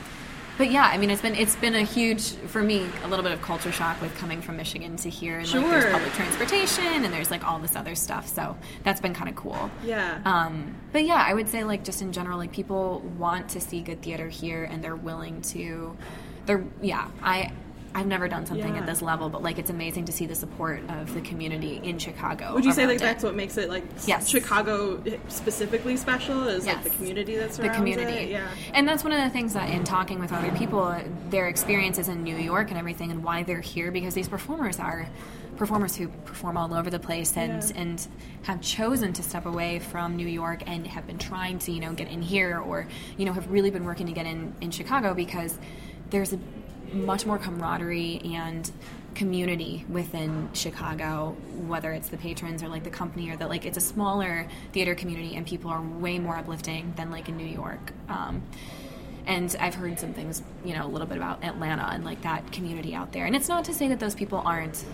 but 0.61 0.71
yeah, 0.71 0.85
I 0.85 0.99
mean, 0.99 1.09
it's 1.09 1.23
been 1.23 1.35
it's 1.35 1.57
been 1.57 1.75
a 1.75 1.81
huge 1.85 2.33
for 2.33 2.63
me 2.63 2.87
a 3.03 3.09
little 3.09 3.23
bit 3.23 3.33
of 3.33 3.41
culture 3.41 3.73
shock 3.73 3.99
with 4.03 4.15
coming 4.19 4.43
from 4.43 4.59
Michigan 4.59 4.95
to 4.97 5.09
here, 5.09 5.39
and 5.39 5.51
like 5.51 5.63
Sure. 5.63 5.71
there's 5.71 5.91
public 5.91 6.13
transportation 6.13 6.85
and 7.03 7.07
there's 7.07 7.31
like 7.31 7.43
all 7.49 7.59
this 7.59 7.77
other 7.77 7.95
stuff. 7.95 8.29
So 8.29 8.59
that's 8.85 9.01
been 9.01 9.15
kind 9.15 9.31
of 9.31 9.37
cool. 9.37 9.71
Yeah. 9.83 10.21
Um, 10.27 10.75
but 10.93 11.07
yeah, 11.07 11.25
I 11.27 11.33
would 11.33 11.49
say 11.49 11.65
like 11.65 11.83
just 11.83 12.03
in 12.03 12.13
general, 12.13 12.37
like 12.37 12.53
people 12.53 13.01
want 13.17 13.49
to 13.51 13.61
see 13.61 13.81
good 13.81 14.03
theater 14.03 14.29
here, 14.29 14.65
and 14.65 14.85
they're 14.85 14.97
willing 14.97 15.41
to. 15.55 15.97
They're 16.45 16.63
yeah, 16.83 17.09
I. 17.23 17.53
I've 17.95 18.07
never 18.07 18.29
done 18.29 18.47
something 18.47 18.75
Yeah. 18.75 18.81
at 18.81 18.87
this 18.87 19.03
level, 19.03 19.29
but 19.29 19.43
like 19.43 19.59
it's 19.59 19.71
amazing 19.71 20.05
to 20.05 20.13
see 20.13 20.27
the 20.27 20.35
support 20.35 20.81
of 20.89 21.13
the 21.13 21.21
community 21.21 21.81
in 21.83 21.99
Chicago. 21.99 22.55
Would 22.55 22.65
you 22.65 22.73
say 22.73 22.87
like 22.87 22.97
it. 22.97 23.01
that's 23.01 23.25
what 23.25 23.35
makes 23.35 23.57
it 23.57 23.69
like 23.69 23.85
Yes. 24.07 24.29
Chicago 24.29 25.03
eh, 25.07 25.17
specifically 25.29 25.97
special 25.97 26.47
is 26.49 26.67
like 26.67 26.85
the 26.85 26.91
community 26.91 27.37
that's 27.37 27.57
the 27.57 27.69
community. 27.71 28.13
it? 28.13 28.31
Yeah. 28.31 28.49
And 28.75 28.87
that's 28.87 29.03
one 29.03 29.13
of 29.13 29.21
the 29.23 29.31
things 29.31 29.55
that 29.55 29.71
in 29.71 29.83
talking 29.85 30.21
with 30.21 30.33
other 30.33 30.53
people, 30.53 30.95
their 31.31 31.49
experiences 31.49 32.09
in 32.09 32.23
New 32.23 32.37
York 32.37 32.69
and 32.71 32.79
everything, 32.79 33.11
and 33.11 33.25
why 33.25 33.43
they're 33.43 33.61
here, 33.61 33.91
because 33.91 34.15
these 34.15 34.29
performers 34.29 34.79
are 34.79 35.09
performers 35.57 35.95
who 35.97 36.09
perform 36.25 36.57
all 36.57 36.73
over 36.73 36.89
the 36.91 36.99
place 36.99 37.37
and 37.37 37.63
Yeah. 37.63 37.81
and 37.83 38.09
have 38.45 38.61
chosen 38.63 39.13
to 39.15 39.23
step 39.23 39.45
away 39.47 39.79
from 39.81 40.17
New 40.17 40.27
York 40.29 40.63
and 40.67 40.87
have 40.87 41.07
been 41.07 41.19
trying 41.19 41.59
to 41.61 41.73
you 41.73 41.81
know 41.81 41.93
get 41.93 42.09
in 42.09 42.23
here 42.23 42.59
or 42.59 42.87
you 43.19 43.27
know 43.27 43.33
have 43.33 43.51
really 43.51 43.71
been 43.71 43.85
working 43.85 44.07
to 44.07 44.13
get 44.13 44.25
in 44.27 44.55
in 44.63 44.71
Chicago 44.71 45.13
because 45.13 45.59
there's 46.09 46.33
a 46.33 46.39
much 46.93 47.27
more 47.27 47.39
camaraderie 47.39 48.21
and 48.25 48.71
community 49.15 49.85
within 49.89 50.49
Chicago, 50.53 51.37
whether 51.67 51.93
it's 51.93 52.09
the 52.09 52.17
patrons 52.17 52.63
or 52.63 52.69
like 52.69 52.85
the 52.85 52.91
company 52.91 53.31
or 53.31 53.37
that 53.37 53.49
like 53.49 53.67
it's 53.67 53.77
a 53.77 53.81
smaller 53.81 54.47
theater 54.73 54.95
community 54.95 55.37
and 55.37 55.47
people 55.47 55.71
are 55.71 55.83
way 55.83 56.19
more 56.19 56.37
uplifting 56.37 56.93
than 56.97 57.11
like 57.11 57.29
in 57.29 57.37
New 57.37 57.47
York. 57.47 57.93
Um, 58.09 58.43
and 59.27 59.55
I've 59.61 59.75
heard 59.75 59.99
some 59.99 60.13
things, 60.13 60.43
you 60.65 60.75
know, 60.75 60.87
a 60.87 60.89
little 60.89 61.07
bit 61.07 61.17
about 61.17 61.45
Atlanta 61.45 61.89
and 61.93 62.05
like 62.05 62.23
that 62.23 62.51
community 62.53 62.95
out 62.95 63.13
there. 63.13 63.27
And 63.27 63.37
it's 63.37 63.49
not 63.49 63.65
to 63.67 63.75
say 63.75 63.89
that 63.89 64.01
those 64.01 64.15
people 64.15 64.43
aren't 64.45 64.85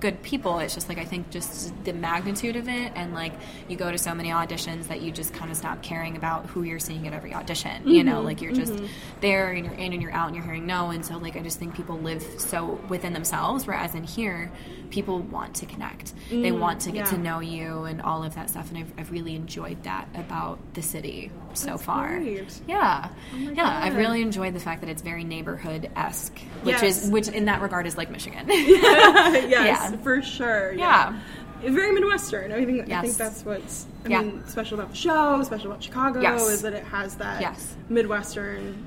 good 0.00 0.22
people. 0.22 0.58
It's 0.58 0.74
just 0.74 0.88
like 0.88 0.98
I 0.98 1.04
think 1.04 1.30
just 1.30 1.72
the 1.84 1.92
magnitude 1.92 2.56
of 2.56 2.68
it, 2.68 2.92
and 2.94 3.14
like 3.14 3.32
you 3.68 3.76
go 3.76 3.90
to 3.90 3.98
so 3.98 4.14
many 4.14 4.30
auditions 4.30 4.88
that 4.88 5.00
you 5.00 5.10
just 5.10 5.32
kind 5.32 5.50
of 5.50 5.56
stop 5.56 5.82
caring 5.82 6.16
about 6.16 6.46
who 6.46 6.62
you're 6.62 6.78
seeing 6.78 7.06
at 7.06 7.12
every 7.12 7.34
audition. 7.34 7.86
You 7.86 8.04
know, 8.04 8.16
mm-hmm, 8.16 8.26
like 8.26 8.42
you're 8.42 8.52
just 8.52 8.72
mm-hmm. 8.72 8.86
there 9.20 9.52
and 9.52 9.64
you're 9.64 9.74
in 9.74 9.92
and 9.92 10.02
you're 10.02 10.12
out 10.12 10.26
and 10.26 10.36
you're 10.36 10.44
hearing 10.44 10.66
no. 10.66 10.90
And 10.90 11.04
so 11.04 11.18
like 11.18 11.36
I 11.36 11.40
just 11.40 11.58
think 11.58 11.74
people 11.74 11.98
live 11.98 12.22
so 12.38 12.80
within 12.88 13.12
themselves, 13.12 13.66
whereas 13.66 13.94
in 13.94 14.04
here, 14.04 14.50
people 14.90 15.20
want 15.20 15.54
to 15.56 15.66
connect. 15.66 16.14
they 16.30 16.50
mm, 16.50 16.58
want 16.58 16.80
to 16.82 16.92
get 16.92 17.06
to 17.06 17.18
know 17.18 17.40
you 17.40 17.84
and 17.84 18.00
all 18.02 18.22
of 18.22 18.34
that 18.34 18.50
stuff. 18.50 18.68
And 18.70 18.78
I've, 18.78 18.92
I've 18.98 19.10
really 19.10 19.34
enjoyed 19.34 19.82
that 19.84 20.08
about 20.14 20.58
the 20.74 20.82
city 20.82 21.30
so 21.56 21.66
That's 21.70 21.82
far. 21.82 22.18
great. 22.18 22.60
Yeah, 22.68 23.08
Oh 23.32 23.36
yeah. 23.36 23.80
I've 23.82 23.96
really 23.96 24.22
enjoyed 24.22 24.54
the 24.54 24.60
fact 24.60 24.80
that 24.82 24.90
it's 24.90 25.02
very 25.02 25.24
neighborhood 25.24 25.90
esque, 25.96 26.38
which 26.62 26.82
Yes. 26.82 27.04
is 27.04 27.10
which 27.10 27.28
in 27.28 27.46
that 27.46 27.60
regard 27.62 27.86
is 27.86 27.96
like 27.96 28.10
Michigan. 28.10 28.46
yes, 28.48 29.50
Yeah. 29.50 29.96
for 29.98 30.22
sure. 30.22 30.72
Yeah. 30.74 31.18
It's 31.62 31.74
very 31.74 31.92
Midwestern. 31.92 32.52
I 32.52 32.64
think 32.66 32.90
I 32.92 33.00
think 33.02 33.16
that's 33.16 33.44
what's 33.44 33.86
I 34.04 34.08
Yeah. 34.08 34.22
mean, 34.22 34.46
special 34.46 34.78
about 34.78 34.90
the 34.90 34.96
show, 34.96 35.42
special 35.42 35.68
about 35.70 35.82
Chicago 35.82 36.20
Yes. 36.20 36.42
is 36.48 36.62
that 36.62 36.74
it 36.74 36.84
has 36.84 37.14
that 37.16 37.40
Yes. 37.40 37.74
Midwestern 37.88 38.86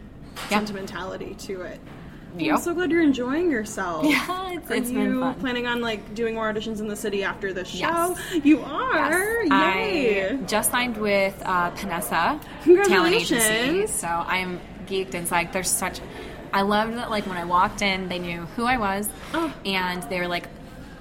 sentimentality 0.49 1.35
to 1.39 1.61
it. 1.61 1.79
Yep. 2.37 2.55
I'm 2.55 2.61
so 2.61 2.73
glad 2.73 2.91
you're 2.91 3.01
enjoying 3.01 3.49
yourself. 3.51 4.05
Yeah, 4.05 4.51
it's- 4.53 4.69
are 4.69 4.73
it's 4.75 4.89
you 4.91 4.97
been 4.99 5.19
fun. 5.19 5.35
planning 5.35 5.67
on 5.67 5.81
like 5.81 6.13
doing 6.13 6.35
more 6.35 6.51
auditions 6.51 6.79
in 6.79 6.87
the 6.87 6.95
city 6.95 7.23
after 7.23 7.51
the 7.53 7.65
show? 7.65 7.77
Yes. 7.79 8.45
You 8.45 8.61
are. 8.61 9.43
Yes. 9.43 9.75
Yay! 9.75 10.29
I 10.31 10.35
just 10.43 10.71
signed 10.71 10.97
with 10.97 11.41
uh, 11.45 11.71
Paonessa 11.71 12.09
Talent 12.09 12.43
Congratulations. 12.63 13.43
Agency, 13.43 13.87
so 13.93 14.07
I'm 14.07 14.59
geeked 14.85 15.13
and 15.15 15.27
psyched. 15.27 15.51
There's 15.53 15.69
such. 15.69 15.99
I 16.53 16.61
loved 16.61 16.93
that. 16.97 17.09
Like 17.09 17.25
when 17.27 17.37
I 17.37 17.45
walked 17.45 17.81
in, 17.81 18.09
they 18.09 18.19
knew 18.19 18.41
who 18.55 18.65
I 18.65 18.77
was, 18.77 19.09
Oh. 19.33 19.53
and 19.65 20.03
they 20.03 20.19
were 20.19 20.27
like. 20.27 20.45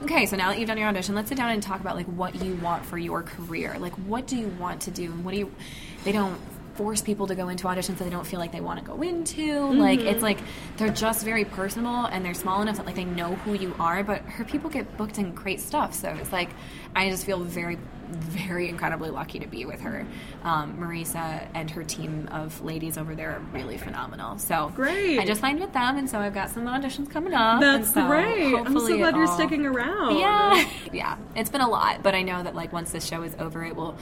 Okay, 0.00 0.26
so 0.26 0.36
now 0.36 0.50
that 0.50 0.60
you've 0.60 0.68
done 0.68 0.78
your 0.78 0.86
audition, 0.86 1.16
let's 1.16 1.28
sit 1.28 1.36
down 1.36 1.50
and 1.50 1.60
talk 1.60 1.80
about 1.80 1.96
like 1.96 2.06
what 2.06 2.36
you 2.36 2.54
want 2.62 2.86
for 2.86 2.96
your 2.96 3.24
career. 3.24 3.76
Like, 3.80 3.94
what 3.94 4.28
do 4.28 4.36
you 4.36 4.46
want 4.46 4.82
to 4.82 4.92
do, 4.92 5.06
and 5.06 5.24
what 5.24 5.32
do 5.32 5.38
you? 5.38 5.52
They 6.04 6.12
don't 6.12 6.38
force 6.78 7.02
people 7.02 7.26
to 7.26 7.34
go 7.34 7.48
into 7.48 7.64
auditions 7.66 7.98
that 7.98 8.04
they 8.04 8.10
don't 8.10 8.26
feel 8.26 8.38
like 8.38 8.52
they 8.52 8.60
want 8.60 8.78
to 8.78 8.84
go 8.86 9.02
into. 9.02 9.66
Like 9.72 9.98
it's 9.98 10.22
like 10.22 10.38
they're 10.76 10.88
just 10.92 11.24
very 11.24 11.44
personal 11.44 12.06
and 12.06 12.24
they're 12.24 12.34
small 12.34 12.62
enough 12.62 12.76
that 12.76 12.86
like 12.86 12.94
they 12.94 13.04
know 13.04 13.34
who 13.34 13.52
you 13.54 13.74
are. 13.80 14.04
But 14.04 14.20
her 14.22 14.44
people 14.44 14.70
get 14.70 14.96
booked 14.96 15.18
in 15.18 15.34
great 15.34 15.60
stuff, 15.60 15.92
so 15.92 16.08
it's 16.10 16.32
like 16.32 16.48
I 16.94 17.10
just 17.10 17.26
feel 17.26 17.40
very, 17.40 17.78
very 18.08 18.68
incredibly 18.68 19.10
lucky 19.10 19.40
to 19.40 19.46
be 19.48 19.66
with 19.66 19.80
her. 19.80 20.06
Um, 20.44 20.78
Marisa 20.78 21.46
and 21.52 21.68
her 21.72 21.82
team 21.82 22.28
of 22.30 22.62
ladies 22.62 22.96
over 22.96 23.14
there 23.16 23.32
are 23.32 23.40
really 23.52 23.76
phenomenal. 23.76 24.38
So 24.38 24.72
Great. 24.76 25.18
I 25.18 25.24
just 25.26 25.40
signed 25.40 25.58
with 25.60 25.72
them, 25.72 25.98
and 25.98 26.08
so 26.08 26.18
I've 26.20 26.32
got 26.34 26.50
some 26.50 26.64
auditions 26.64 27.10
coming 27.10 27.34
up. 27.34 27.60
That's 27.60 27.92
so 27.92 28.06
great. 28.06 28.54
I'm 28.54 28.72
so 28.78 28.96
glad 28.96 29.16
you're 29.16 29.26
all- 29.26 29.34
sticking 29.34 29.66
around. 29.66 30.16
yeah, 30.18 30.64
yeah. 30.92 31.16
It's 31.34 31.50
been 31.50 31.60
a 31.60 31.68
lot, 31.68 32.04
but 32.04 32.14
I 32.14 32.22
know 32.22 32.40
that 32.42 32.54
like 32.54 32.72
once 32.72 32.92
this 32.92 33.04
show 33.04 33.22
is 33.24 33.34
over, 33.40 33.64
it 33.64 33.74
will 33.74 33.96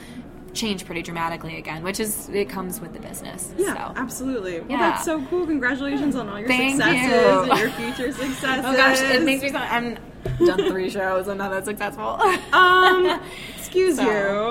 change 0.57 0.85
pretty 0.85 1.01
dramatically 1.01 1.57
again, 1.57 1.83
which 1.83 1.99
is 1.99 2.27
it 2.29 2.49
comes 2.49 2.81
with 2.81 2.93
the 2.93 2.99
business. 2.99 3.53
Yeah, 3.57 3.73
so. 3.93 3.93
absolutely. 3.95 4.59
Well, 4.59 4.71
Yeah. 4.71 4.89
that's 4.91 5.05
so 5.05 5.21
cool. 5.27 5.45
Congratulations 5.45 6.15
on 6.15 6.27
all 6.27 6.39
your 6.39 6.47
Thank 6.47 6.75
successes 6.81 7.11
you. 7.11 7.51
and 7.51 7.59
your 7.59 7.69
future 7.71 8.11
successes. 8.11 8.65
Oh 8.67 8.75
gosh, 8.75 8.99
it 9.01 9.23
makes 9.23 9.43
me 9.43 9.49
so. 9.49 9.57
I'm 9.57 9.97
done 10.45 10.69
three 10.69 10.89
shows. 10.89 11.27
I'm 11.27 11.37
not 11.37 11.51
that 11.51 11.65
successful. 11.65 12.19
Um, 12.53 13.21
excuse 13.57 13.97
So. 13.97 14.03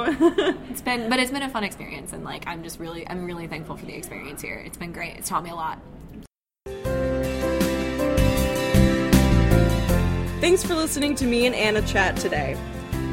you. 0.06 0.54
it's 0.70 0.80
been, 0.82 1.08
but 1.10 1.18
it's 1.18 1.30
been 1.30 1.42
a 1.42 1.48
fun 1.50 1.64
experience, 1.64 2.12
and 2.12 2.22
like 2.24 2.46
I'm 2.46 2.62
just 2.62 2.78
really, 2.78 3.06
I'm 3.08 3.24
really 3.24 3.46
thankful 3.46 3.76
for 3.76 3.86
the 3.86 3.94
experience 3.94 4.40
here. 4.42 4.62
It's 4.64 4.76
been 4.76 4.92
great. 4.92 5.16
It's 5.16 5.28
taught 5.28 5.42
me 5.44 5.50
a 5.50 5.54
lot. 5.54 5.78
Thanks 10.40 10.62
for 10.62 10.74
listening 10.74 11.14
to 11.16 11.26
me 11.26 11.46
and 11.46 11.54
Anna 11.54 11.82
chat 11.82 12.16
today. 12.16 12.56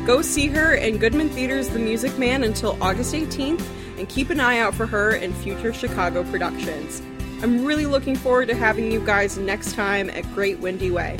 Go 0.05 0.21
see 0.21 0.47
her 0.47 0.73
in 0.73 0.97
Goodman 0.97 1.29
Theater's 1.29 1.69
The 1.69 1.79
Music 1.79 2.17
Man 2.17 2.43
until 2.43 2.77
August 2.83 3.13
18th 3.13 3.65
and 3.97 4.09
keep 4.09 4.29
an 4.31 4.41
eye 4.41 4.59
out 4.59 4.75
for 4.75 4.85
her 4.85 5.15
in 5.15 5.33
future 5.33 5.71
Chicago 5.71 6.25
productions. 6.25 7.01
I'm 7.41 7.63
really 7.63 7.85
looking 7.85 8.17
forward 8.17 8.49
to 8.49 8.55
having 8.55 8.91
you 8.91 8.99
guys 9.05 9.37
next 9.37 9.75
time 9.75 10.09
at 10.09 10.23
Great 10.33 10.59
Windy 10.59 10.91
Way. 10.91 11.17